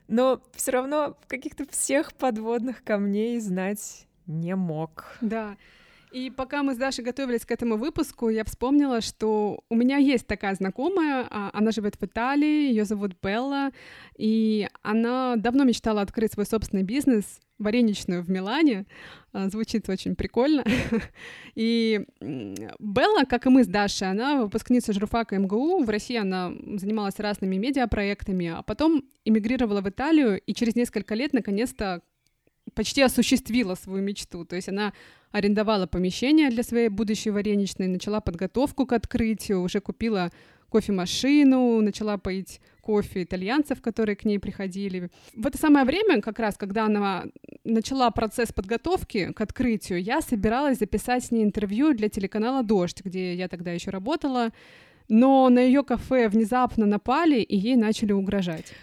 [0.07, 5.17] но все равно каких-то всех подводных камней знать не мог.
[5.21, 5.57] Да.
[6.11, 10.25] И пока мы с Дашей готовились к этому выпуску, я вспомнила, что у меня есть
[10.25, 13.71] такая знакомая, а, она живет в Италии, ее зовут Белла,
[14.17, 18.85] и она давно мечтала открыть свой собственный бизнес, вареничную в Милане.
[19.33, 20.63] А, звучит очень прикольно.
[21.55, 25.83] И Белла, как и мы с Дашей, она выпускница журфака МГУ.
[25.83, 31.33] В России она занималась разными медиапроектами, а потом эмигрировала в Италию и через несколько лет
[31.33, 32.01] наконец-то
[32.73, 34.45] почти осуществила свою мечту.
[34.45, 34.93] То есть она
[35.31, 40.31] арендовала помещение для своей будущей вареничной, начала подготовку к открытию, уже купила
[40.69, 45.09] кофемашину, начала поить кофе итальянцев, которые к ней приходили.
[45.33, 47.25] В это самое время, как раз, когда она
[47.65, 53.33] начала процесс подготовки к открытию, я собиралась записать с ней интервью для телеканала «Дождь», где
[53.33, 54.51] я тогда еще работала,
[55.09, 58.73] но на ее кафе внезапно напали и ей начали угрожать.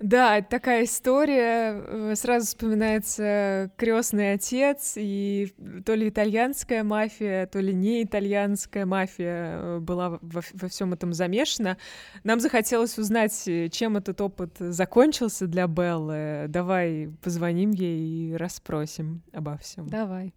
[0.00, 1.82] Да, такая история.
[1.86, 5.54] Э, сразу вспоминается крестный отец, и
[5.84, 11.12] то ли итальянская мафия, то ли не итальянская мафия э, была во, во всем этом
[11.12, 11.78] замешана.
[12.24, 16.46] Нам захотелось узнать, чем этот опыт закончился для Беллы.
[16.48, 19.88] Давай позвоним ей и расспросим обо всем.
[19.88, 20.34] Давай.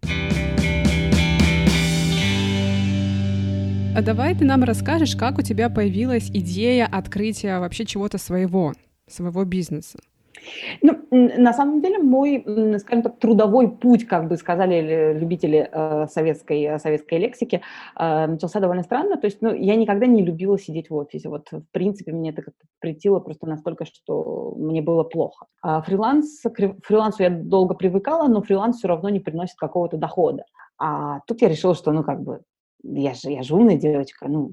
[3.96, 8.74] А давай ты нам расскажешь, как у тебя появилась идея открытия вообще чего-то своего
[9.08, 9.98] своего бизнеса?
[10.82, 12.44] Ну, на самом деле мой,
[12.78, 17.62] скажем так, трудовой путь, как бы сказали любители э, советской, советской лексики,
[17.98, 19.16] э, начался довольно странно.
[19.16, 21.28] То есть, ну, я никогда не любила сидеть в офисе.
[21.28, 25.46] Вот, в принципе, мне это как-то притило просто настолько, что мне было плохо.
[25.62, 30.44] А фриланс, к фрилансу я долго привыкала, но фриланс все равно не приносит какого-то дохода.
[30.78, 32.42] А тут я решила, что, ну, как бы,
[32.82, 34.52] я же, я же умная девочка, ну,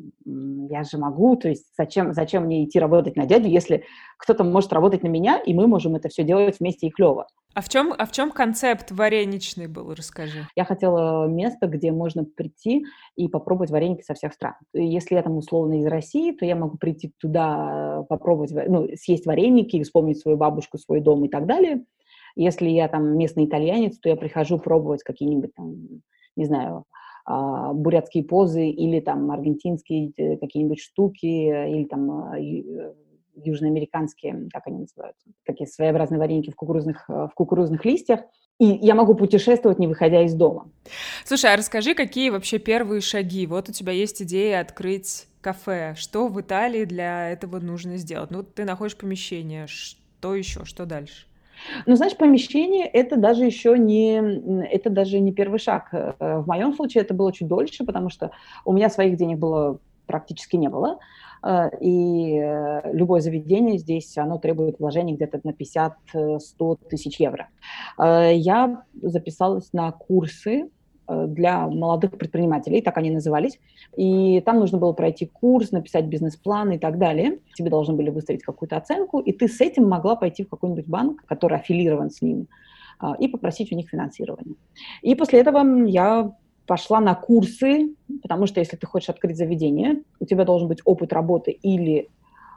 [0.69, 3.83] я же могу, то есть зачем, зачем мне идти работать на дядю, если
[4.17, 7.27] кто-то может работать на меня, и мы можем это все делать вместе и клево.
[7.53, 10.45] А в чем, а в чем концепт вареничный был, расскажи?
[10.57, 12.85] Я хотела место, где можно прийти
[13.15, 14.55] и попробовать вареники со всех стран.
[14.73, 19.81] Если я там условно из России, то я могу прийти туда, попробовать, ну, съесть вареники,
[19.83, 21.85] вспомнить свою бабушку, свой дом и так далее.
[22.35, 26.01] Если я там местный итальянец, то я прихожу пробовать какие-нибудь там,
[26.35, 26.83] не знаю,
[27.25, 32.93] бурятские позы или там аргентинские э, какие-нибудь штуки или там а, э,
[33.35, 38.21] южноамериканские, как они называются, такие своеобразные вареники в кукурузных, э, в кукурузных листьях.
[38.59, 40.69] И я могу путешествовать, не выходя из дома.
[41.25, 43.47] Слушай, а расскажи, какие вообще первые шаги?
[43.47, 45.93] Вот у тебя есть идея открыть кафе.
[45.97, 48.31] Что в Италии для этого нужно сделать?
[48.31, 49.67] Ну, ты находишь помещение.
[49.67, 50.63] Что еще?
[50.63, 51.25] Что дальше?
[51.85, 54.17] Ну, знаешь, помещение это даже еще не,
[54.65, 55.89] это даже не первый шаг.
[55.91, 58.31] Э, в моем случае это было чуть дольше, потому что
[58.65, 60.99] у меня своих денег было практически не было.
[61.43, 67.49] Э, и э, любое заведение здесь, оно требует вложений где-то на 50-100 тысяч евро.
[67.97, 70.74] Я записалась на курсы Э,
[71.07, 73.59] для молодых предпринимателей, так они назывались.
[73.95, 77.39] И там нужно было пройти курс, написать бизнес-план и так далее.
[77.55, 81.23] Тебе должны были выставить какую-то оценку, и ты с этим могла пойти в какой-нибудь банк,
[81.25, 82.47] который аффилирован с ними,
[82.99, 84.55] а, и попросить у них финансирование.
[85.01, 86.33] И после этого я
[86.65, 91.13] пошла на курсы, потому что если ты хочешь открыть заведение, у тебя должен быть опыт
[91.13, 92.10] работы или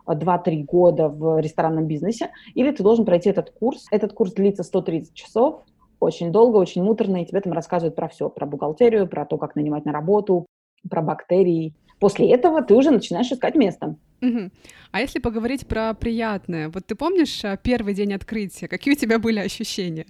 [0.06, 3.86] 2-3 года в ресторанном бизнесе, или ты должен пройти этот курс.
[3.90, 5.64] Этот курс длится 130 часов,
[6.00, 9.56] очень долго, очень муторно, и тебе там рассказывают про все, про бухгалтерию, про то, как
[9.56, 10.46] нанимать на работу,
[10.88, 11.74] про бактерии.
[11.98, 13.96] После этого ты уже начинаешь искать место.
[14.20, 14.50] Мгм.
[14.90, 18.66] А если поговорить про приятное, вот ты помнишь а, первый день открытия?
[18.66, 20.06] Какие у тебя были ощущения?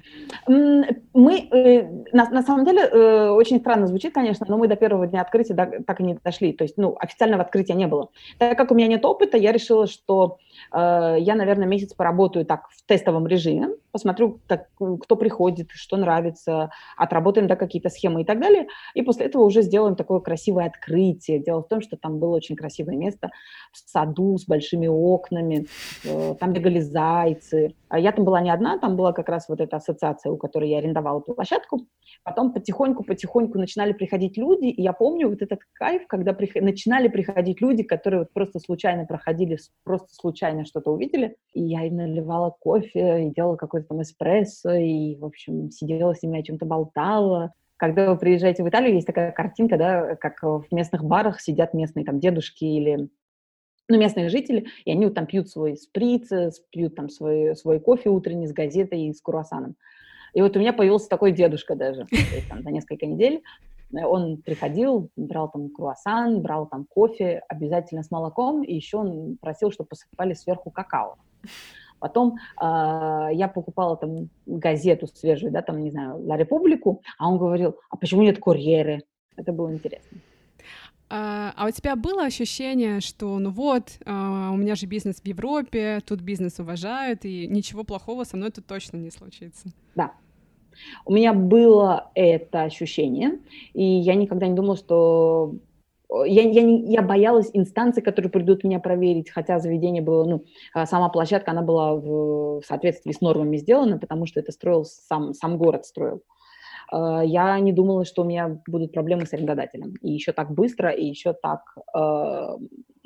[0.46, 1.82] Мы, э,
[2.12, 5.54] на, на самом деле, э, очень странно звучит, конечно, но мы до первого дня открытия
[5.54, 6.52] так и не дошли.
[6.54, 8.08] То есть, ну, официального открытия не было.
[8.38, 12.68] Так как у меня нет опыта, я решила, что э, я, наверное, месяц поработаю так
[12.70, 14.68] в тестовом режиме, посмотрю, как,
[15.00, 18.68] кто приходит, что нравится, отработаем да, какие-то схемы и так далее.
[18.94, 21.38] И после этого уже сделаем такое красивое открытие.
[21.38, 23.30] Дело в том, что там было очень красивое место
[23.72, 25.66] в саду с большими окнами,
[26.04, 27.74] э, там бегали зайцы.
[27.88, 30.68] А я там была не одна, там была как раз вот эта ассоциация, у которой
[30.68, 31.86] я арендовала площадку.
[32.22, 37.60] Потом потихоньку-потихоньку начинали приходить люди, и я помню вот этот кайф, когда прих- начинали приходить
[37.60, 43.26] люди, которые вот просто случайно проходили, просто случайно что-то увидели, и я им наливала кофе,
[43.26, 47.52] и делала какой-то там эспрессо, и, в общем, сидела с ними о чем-то болтала.
[47.76, 52.04] Когда вы приезжаете в Италию, есть такая картинка, да, как в местных барах сидят местные
[52.04, 53.08] там дедушки или
[53.88, 57.80] ну, местные жители, и они вот там пьют свой сприц, э, пьют там свой, свой
[57.80, 59.76] кофе утренний с газетой и с круассаном.
[60.34, 62.06] И вот у меня появился такой дедушка даже,
[62.48, 63.42] там за несколько недель.
[63.92, 69.38] Э, Он приходил, брал там круассан, брал там кофе, обязательно с молоком, и еще он
[69.40, 71.16] просил, чтобы посыпали сверху какао.
[72.00, 77.38] Потом а, я покупала там газету свежую, да, там, не знаю, «Ла Републику», а он
[77.38, 79.02] говорил, а почему нет курьеры?
[79.36, 80.18] Это было интересно.
[81.10, 85.26] А, а у тебя было ощущение, что ну вот, а, у меня же бизнес в
[85.26, 89.68] Европе, тут бизнес уважают, и ничего плохого со мной тут точно не случится?
[89.94, 90.12] Да.
[91.04, 93.38] У меня было это ощущение,
[93.74, 95.54] и я никогда не думала, что...
[96.24, 100.86] Я, я, не- я боялась инстанций, которые придут меня проверить, хотя заведение было, ну, а,
[100.86, 105.58] сама площадка, она была в соответствии с нормами сделана, потому что это строил сам, сам
[105.58, 106.22] город строил.
[106.90, 109.96] А, Я не думала, что у меня будут проблемы с арендодателем.
[110.00, 111.60] И еще так быстро, и еще так
[111.94, 112.56] э,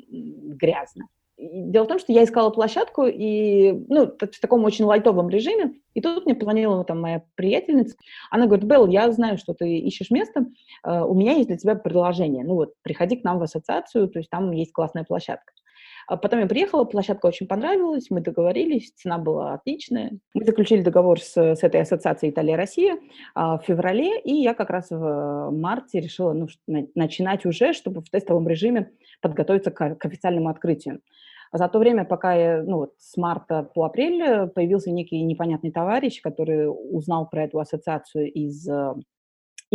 [0.09, 1.07] грязно.
[1.37, 6.01] Дело в том, что я искала площадку и, ну, в таком очень лайтовом режиме, и
[6.01, 7.95] тут мне позвонила там моя приятельница,
[8.29, 10.45] она говорит, Белл, я знаю, что ты ищешь место,
[10.85, 14.19] э, у меня есть для тебя предложение, ну вот, приходи к нам в ассоциацию, то
[14.19, 15.53] есть там есть классная площадка.
[16.07, 20.11] А Потом я приехала, площадка очень понравилась, мы договорились, цена была отличная.
[20.33, 22.97] Мы заключили договор с, с этой ассоциацией Италия-Россия
[23.35, 26.47] а, в феврале, и я как раз в марте решила ну,
[26.95, 30.99] начинать уже, чтобы в тестовом режиме подготовиться к, к официальному открытию.
[31.53, 35.71] А За то время, пока я, ну, вот с марта по апрель появился некий непонятный
[35.71, 38.67] товарищ, который узнал про эту ассоциацию из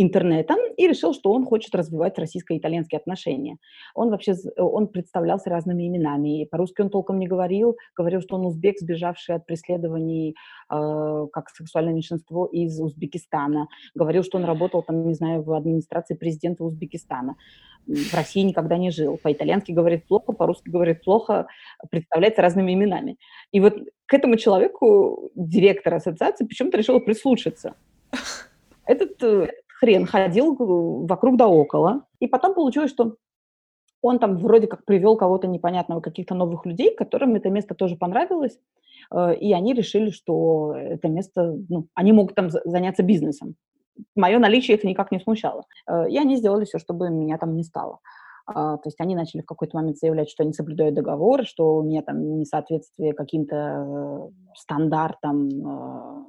[0.01, 3.57] интернета и решил, что он хочет развивать российско-итальянские отношения.
[3.93, 8.45] Он вообще, он представлялся разными именами, и по-русски он толком не говорил, говорил, что он
[8.45, 10.35] узбек, сбежавший от преследований
[10.71, 16.15] э, как сексуальное меньшинство из Узбекистана, говорил, что он работал там, не знаю, в администрации
[16.15, 17.35] президента Узбекистана,
[17.85, 21.47] в России никогда не жил, по-итальянски говорит плохо, по-русски говорит плохо,
[21.89, 23.17] представляется разными именами.
[23.51, 23.75] И вот
[24.05, 27.73] к этому человеку директор ассоциации почему-то решила прислушаться.
[28.85, 30.55] Этот, этот хрен ходил
[31.07, 33.15] вокруг да около, и потом получилось, что
[34.01, 38.57] он там вроде как привел кого-то непонятного, каких-то новых людей, которым это место тоже понравилось,
[39.13, 43.55] э, и они решили, что это место, ну, они могут там за- заняться бизнесом.
[44.15, 45.63] Мое наличие их никак не смущало.
[45.87, 47.99] Э, И они сделали все, чтобы меня там не стало.
[48.45, 51.83] А, То есть они начали в какой-то момент заявлять, что они соблюдают договор, что у
[51.83, 55.49] меня там несоответствие каким-то э, стандартам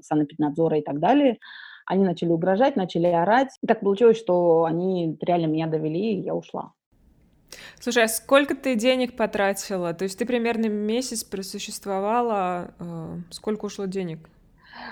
[0.03, 1.39] санэпиднадзора и так далее.
[1.87, 3.51] Они начали угрожать, начали орать.
[3.62, 6.72] И так получилось, что они реально меня довели, и я ушла.
[7.81, 9.93] Слушай, а сколько ты денег потратила?
[9.95, 14.28] То есть ты примерно месяц просуществовала, э, сколько ушло денег?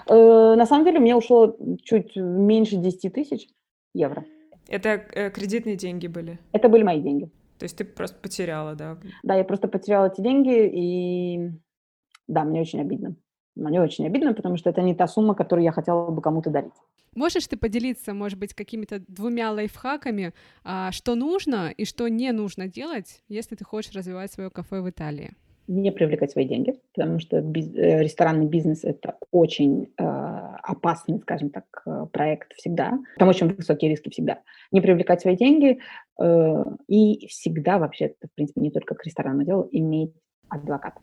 [0.09, 3.49] Э, На самом деле у меня ушло чуть меньше 10 тысяч
[3.95, 4.25] евро.
[4.69, 6.39] Это э, кредитные деньги были?
[6.53, 7.31] Это были мои деньги.
[7.59, 8.99] То есть ты просто потеряла, да?
[9.23, 11.51] Да, я просто потеряла эти деньги, и
[12.29, 13.17] да, мне очень обидно.
[13.59, 16.73] Мне очень обидно, потому что это не та сумма, которую я хотела бы кому-то дарить.
[17.15, 20.33] Можешь ты поделиться, может быть, какими-то двумя лайфхаками,
[20.63, 24.89] а, что нужно и что не нужно делать, если ты хочешь развивать свое кафе в
[24.89, 25.33] Италии?
[25.67, 30.03] Не привлекать свои деньги, потому что биз- э, ресторанный бизнес– это очень э,
[30.63, 32.99] опасный, скажем так, э, проект всегда.
[33.19, 34.39] Там очень высокие риски всегда.
[34.71, 35.81] Не привлекать свои деньги
[36.23, 40.15] э, и всегда вообще, в принципе, не только к ресторанному делу, иметь
[40.49, 41.01] адвоката.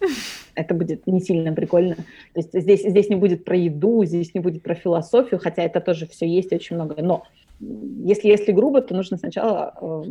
[0.54, 1.96] Это будет не сильно прикольно.
[2.32, 5.80] То есть здесь, здесь не будет про еду, здесь не будет про философию, хотя это
[5.80, 7.02] тоже все есть очень много.
[7.02, 7.24] Но
[7.60, 10.02] если, если грубо, то нужно сначала э,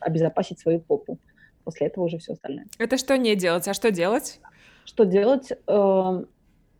[0.00, 1.18] обезопасить свою попу.
[1.64, 2.66] После этого уже все остальное.
[2.78, 4.40] Это что не делать, а что делать?
[4.84, 5.52] Что делать?
[5.66, 6.24] Э,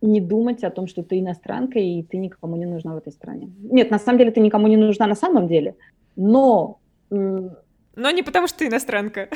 [0.01, 3.51] не думать о том, что ты иностранка и ты никому не нужна в этой стране.
[3.59, 5.75] Нет, на самом деле ты никому не нужна на самом деле,
[6.17, 6.79] но...
[7.99, 9.29] Но не потому, что ты иностранка.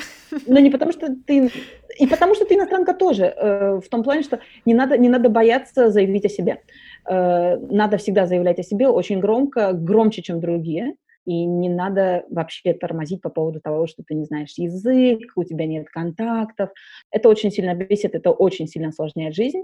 [0.47, 1.51] Но не потому, что ты...
[1.99, 3.25] И потому, что ты иностранка тоже.
[3.25, 6.61] Э, в том плане, что не надо, не надо бояться заявить о себе.
[7.05, 10.95] Э, надо всегда заявлять о себе очень громко, громче, чем другие.
[11.25, 15.65] И не надо вообще тормозить по поводу того, что ты не знаешь язык, у тебя
[15.65, 16.69] нет контактов.
[17.11, 19.63] Это очень сильно бесит, это очень сильно осложняет жизнь.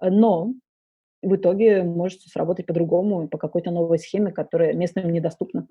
[0.00, 0.52] Но
[1.22, 5.66] в итоге может сработать по-другому, по какой-то новой схеме, которая местным недоступна.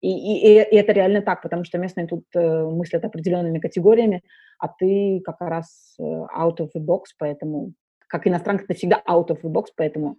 [0.00, 4.22] И, и, и это реально так, потому что местные тут э, мыслят определенными категориями,
[4.58, 7.72] а ты как раз э, out of the box, поэтому
[8.06, 10.16] как иностранка ты всегда out of the box, поэтому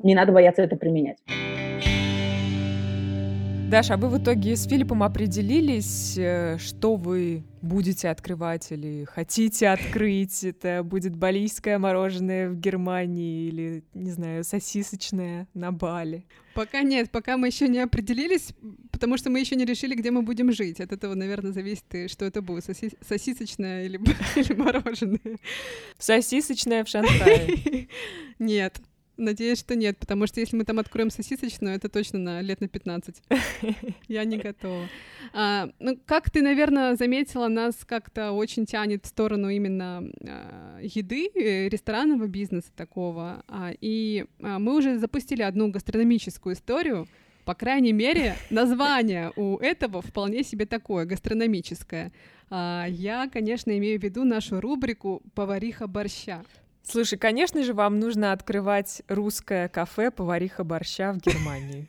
[0.00, 1.18] не надо бояться это применять.
[3.72, 9.68] Даша, а вы в итоге с Филиппом определились, э, что вы будете открывать или хотите
[9.68, 10.44] открыть?
[10.44, 16.26] Это будет балийское мороженое в Германии или, не знаю, сосисочное на Бали?
[16.52, 18.52] Пока нет, пока мы еще не определились,
[18.90, 20.78] потому что мы еще не решили, где мы будем жить.
[20.78, 23.98] От этого, наверное, зависит, что это будет, соси- сосисочное или,
[24.36, 25.38] или мороженое.
[25.96, 27.88] Сосисочное в Шанхае.
[28.38, 28.82] Нет.
[29.18, 32.68] Надеюсь, что нет, потому что если мы там откроем сосисочную, это точно на лет на
[32.68, 33.22] 15.
[34.08, 34.88] Я не готова.
[35.34, 41.30] А, ну, как ты, наверное, заметила, нас как-то очень тянет в сторону именно а, еды,
[41.34, 43.44] э, ресторанного бизнеса такого.
[43.48, 47.06] А, и а, мы уже запустили одну гастрономическую историю.
[47.44, 52.12] По крайней мере, название у этого вполне себе такое, гастрономическое.
[52.48, 56.42] А, я, конечно, имею в виду нашу рубрику «Повариха борща».
[56.82, 61.88] Слушай, конечно же, вам нужно открывать русское кафе повариха борща в Германии.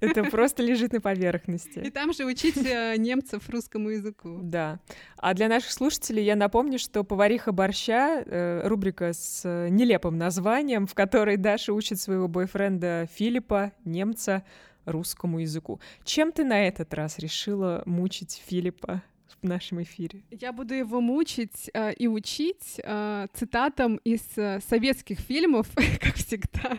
[0.00, 1.80] Это просто лежит на поверхности.
[1.80, 4.38] И там же учить э, немцев русскому языку.
[4.42, 4.80] Да.
[5.16, 10.86] А для наших слушателей я напомню, что «Повариха борща» э,— рубрика с э, нелепым названием,
[10.86, 14.44] в которой Даша учит своего бойфренда Филиппа, немца,
[14.84, 15.80] русскому языку.
[16.04, 19.02] Чем ты на этот раз решила мучить Филиппа?
[19.42, 20.22] В нашем эфире.
[20.30, 25.68] Я буду его мучить э, и учить э, цитатам из э, советских фильмов,
[26.00, 26.78] как всегда.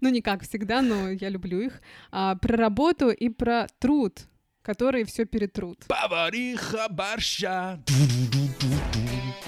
[0.00, 1.80] Ну, не как всегда, но я люблю их.
[2.10, 4.20] А, про работу и про труд,
[4.62, 5.84] которые все перетрут.
[5.86, 7.82] Повариха борща.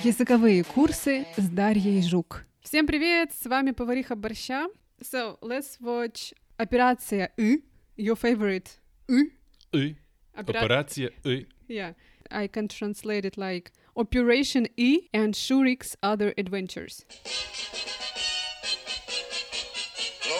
[0.03, 2.45] Языковые курсы с Дарьей Жук.
[2.61, 4.69] Всем привет, с вами повариха борща.
[5.01, 7.65] So, let's watch операция И,
[7.97, 8.67] your favorite.
[9.09, 9.97] И.
[10.37, 11.47] Опера- Операция И.
[11.69, 11.95] Yeah,
[12.34, 17.06] I can translate it like Operation E and Shurik's other adventures.
[20.26, 20.40] Ну,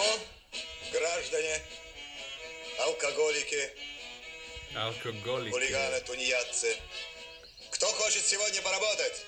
[0.92, 1.56] граждане,
[2.86, 3.62] алкоголики,
[4.74, 5.52] Алкоголик.
[5.52, 6.76] хулиганы, тунеядцы,
[7.72, 9.26] кто хочет сегодня поработать?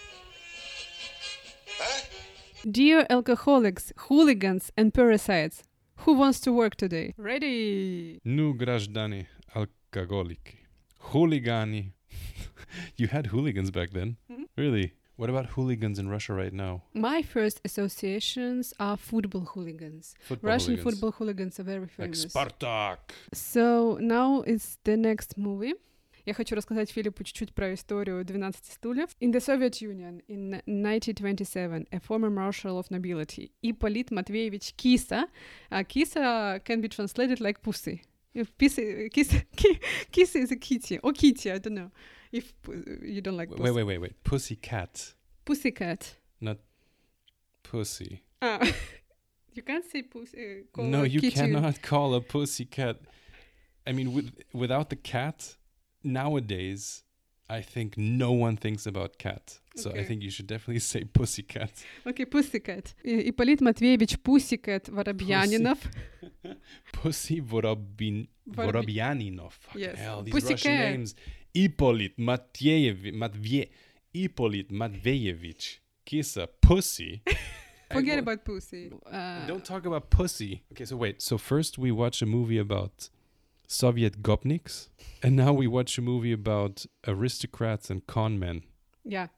[1.80, 2.64] А?
[2.64, 5.64] Dear alcoholics, hooligans, and parasites,
[6.06, 7.12] who wants to work today?
[7.18, 8.20] Ready?
[8.24, 10.58] Ну, граждане, алкоголики.
[10.98, 11.92] Хулиганы.
[12.96, 14.16] you had hooligans back then?
[14.56, 14.92] Really?
[15.16, 16.82] What about hooligans in Russia right now?
[16.94, 20.14] My first associations are football hooligans.
[20.26, 20.84] Football Russian hooligans.
[20.94, 22.26] football hooligans are very Like famous.
[22.26, 22.98] Spartak.
[23.32, 25.74] So now it's the next movie.
[26.24, 29.08] Я хочу рассказать Филиппу чуть-чуть про историю 12 стульев.
[29.20, 35.26] In the Soviet Union in 1927, a former marshal of nobility, Ипполит Матвеевич Киса.
[35.70, 38.02] Uh, Kisa can be translated like pussy.
[38.34, 39.80] If pussy, Kisa, ki-
[40.12, 41.90] Kisa is a kitty, or kitty, I don't know.
[42.32, 43.70] If uh, you don't like Wait, pussy.
[43.72, 44.24] wait, wait, wait.
[44.24, 46.16] Pussycat, Pussycat.
[46.40, 46.58] not
[47.62, 48.22] pussy.
[48.40, 48.60] Ah,
[49.54, 50.38] you can't say pussy.
[50.38, 51.36] Uh, call no, a you kitty.
[51.36, 52.96] cannot call a pussycat.
[53.86, 55.56] I mean, with, without the cat,
[56.04, 57.02] nowadays,
[57.50, 59.58] I think no one thinks about cat.
[59.76, 60.04] So I Okay.
[60.04, 61.70] think you should definitely say pussycat.
[62.06, 62.94] Окей, Pussycat.
[63.04, 65.78] И- Ипполит Матвеевич Pussycat Воробьянинов.
[66.92, 69.52] Pussy Vorobin, Vorobi- Vorobyaninov.
[69.52, 69.98] Fucking Yes.
[69.98, 70.64] hell, these Pussycat.
[70.64, 71.14] Russian names.
[71.57, 73.69] Ippolit Matveyev, Matvie,
[74.13, 75.79] Ippolit Matveyevich.
[76.05, 77.21] Kisa, pussy.
[77.91, 78.91] Forget about pussy.
[79.11, 80.61] Uh, Don't talk about pussy.
[80.71, 81.21] Okay, so wait.
[81.21, 83.09] So first we watch a movie about
[83.67, 84.89] Soviet gopniks,
[85.23, 88.63] and now we watch a movie about aristocrats and con men.
[89.03, 89.29] Я.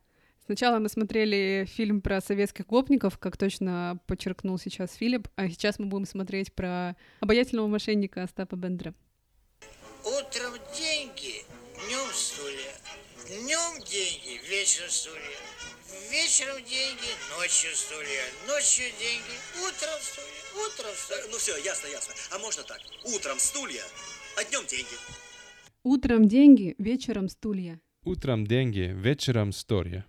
[0.46, 5.86] Сначала мы смотрели фильм про советских гопников, как точно подчеркнул сейчас Филипп, а сейчас мы
[5.86, 8.94] будем смотреть про обаятельного мошенника Остапа Бендера.
[10.06, 10.49] Утром
[13.90, 15.40] деньги, вечером стулья.
[16.12, 18.24] Вечером деньги, ночью стулья.
[18.48, 19.36] Ночью деньги,
[19.66, 20.66] утром стулья.
[20.66, 21.24] Утром стулья.
[21.32, 22.14] Ну все, ясно, ясно.
[22.32, 22.80] А можно так?
[23.06, 23.84] Утром стулья,
[24.38, 24.96] а днем деньги.
[25.84, 27.80] Утром деньги, вечером стулья.
[28.04, 30.06] Утром деньги, вечером история.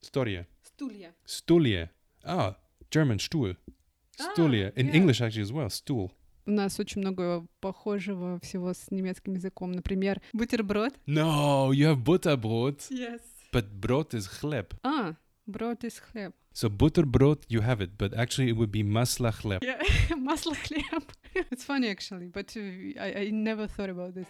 [0.00, 0.48] История.
[0.62, 1.14] Стулья.
[1.24, 1.90] Стулья.
[2.24, 2.56] Ah,
[2.90, 3.56] German Stuhl.
[4.16, 4.72] Stulia.
[4.76, 4.96] In yeah.
[4.96, 5.70] English, actually, as well.
[5.70, 6.10] Stool.
[6.46, 9.72] У нас очень много похожего всего с немецким языком.
[9.72, 10.94] Например, бутерброд.
[11.06, 13.20] No, you have butterbrot, Yes.
[13.52, 14.72] but brot is chleb.
[14.82, 15.14] А,
[15.46, 16.34] брод из хлеб.
[16.52, 19.60] So butterbrot, you have it, but actually it would be masla chleb.
[19.62, 19.80] Yeah,
[20.16, 21.04] масло хлеб.
[21.50, 24.26] It's funny actually, but uh, I, I never thought about this.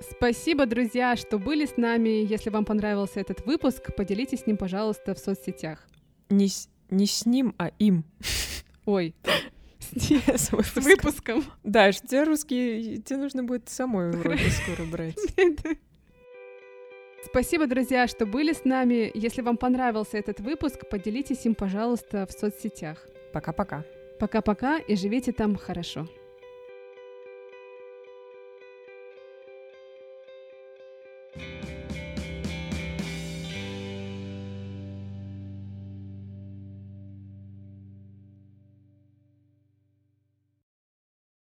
[0.00, 2.24] Спасибо, друзья, что были с нами.
[2.24, 5.86] Если вам понравился этот выпуск, поделитесь с ним, пожалуйста, в соцсетях.
[6.30, 8.04] Не, с- не с ним, а им.
[8.86, 9.14] Ой,
[9.80, 11.44] С выпуском.
[11.64, 15.16] Да, что тебе русский, тебе нужно будет самой уроки скоро брать.
[17.24, 19.10] Спасибо, друзья, что были с нами.
[19.14, 23.06] Если вам понравился этот выпуск, поделитесь им, пожалуйста, в соцсетях.
[23.32, 23.84] Пока-пока.
[24.18, 26.08] Пока-пока и живите там хорошо.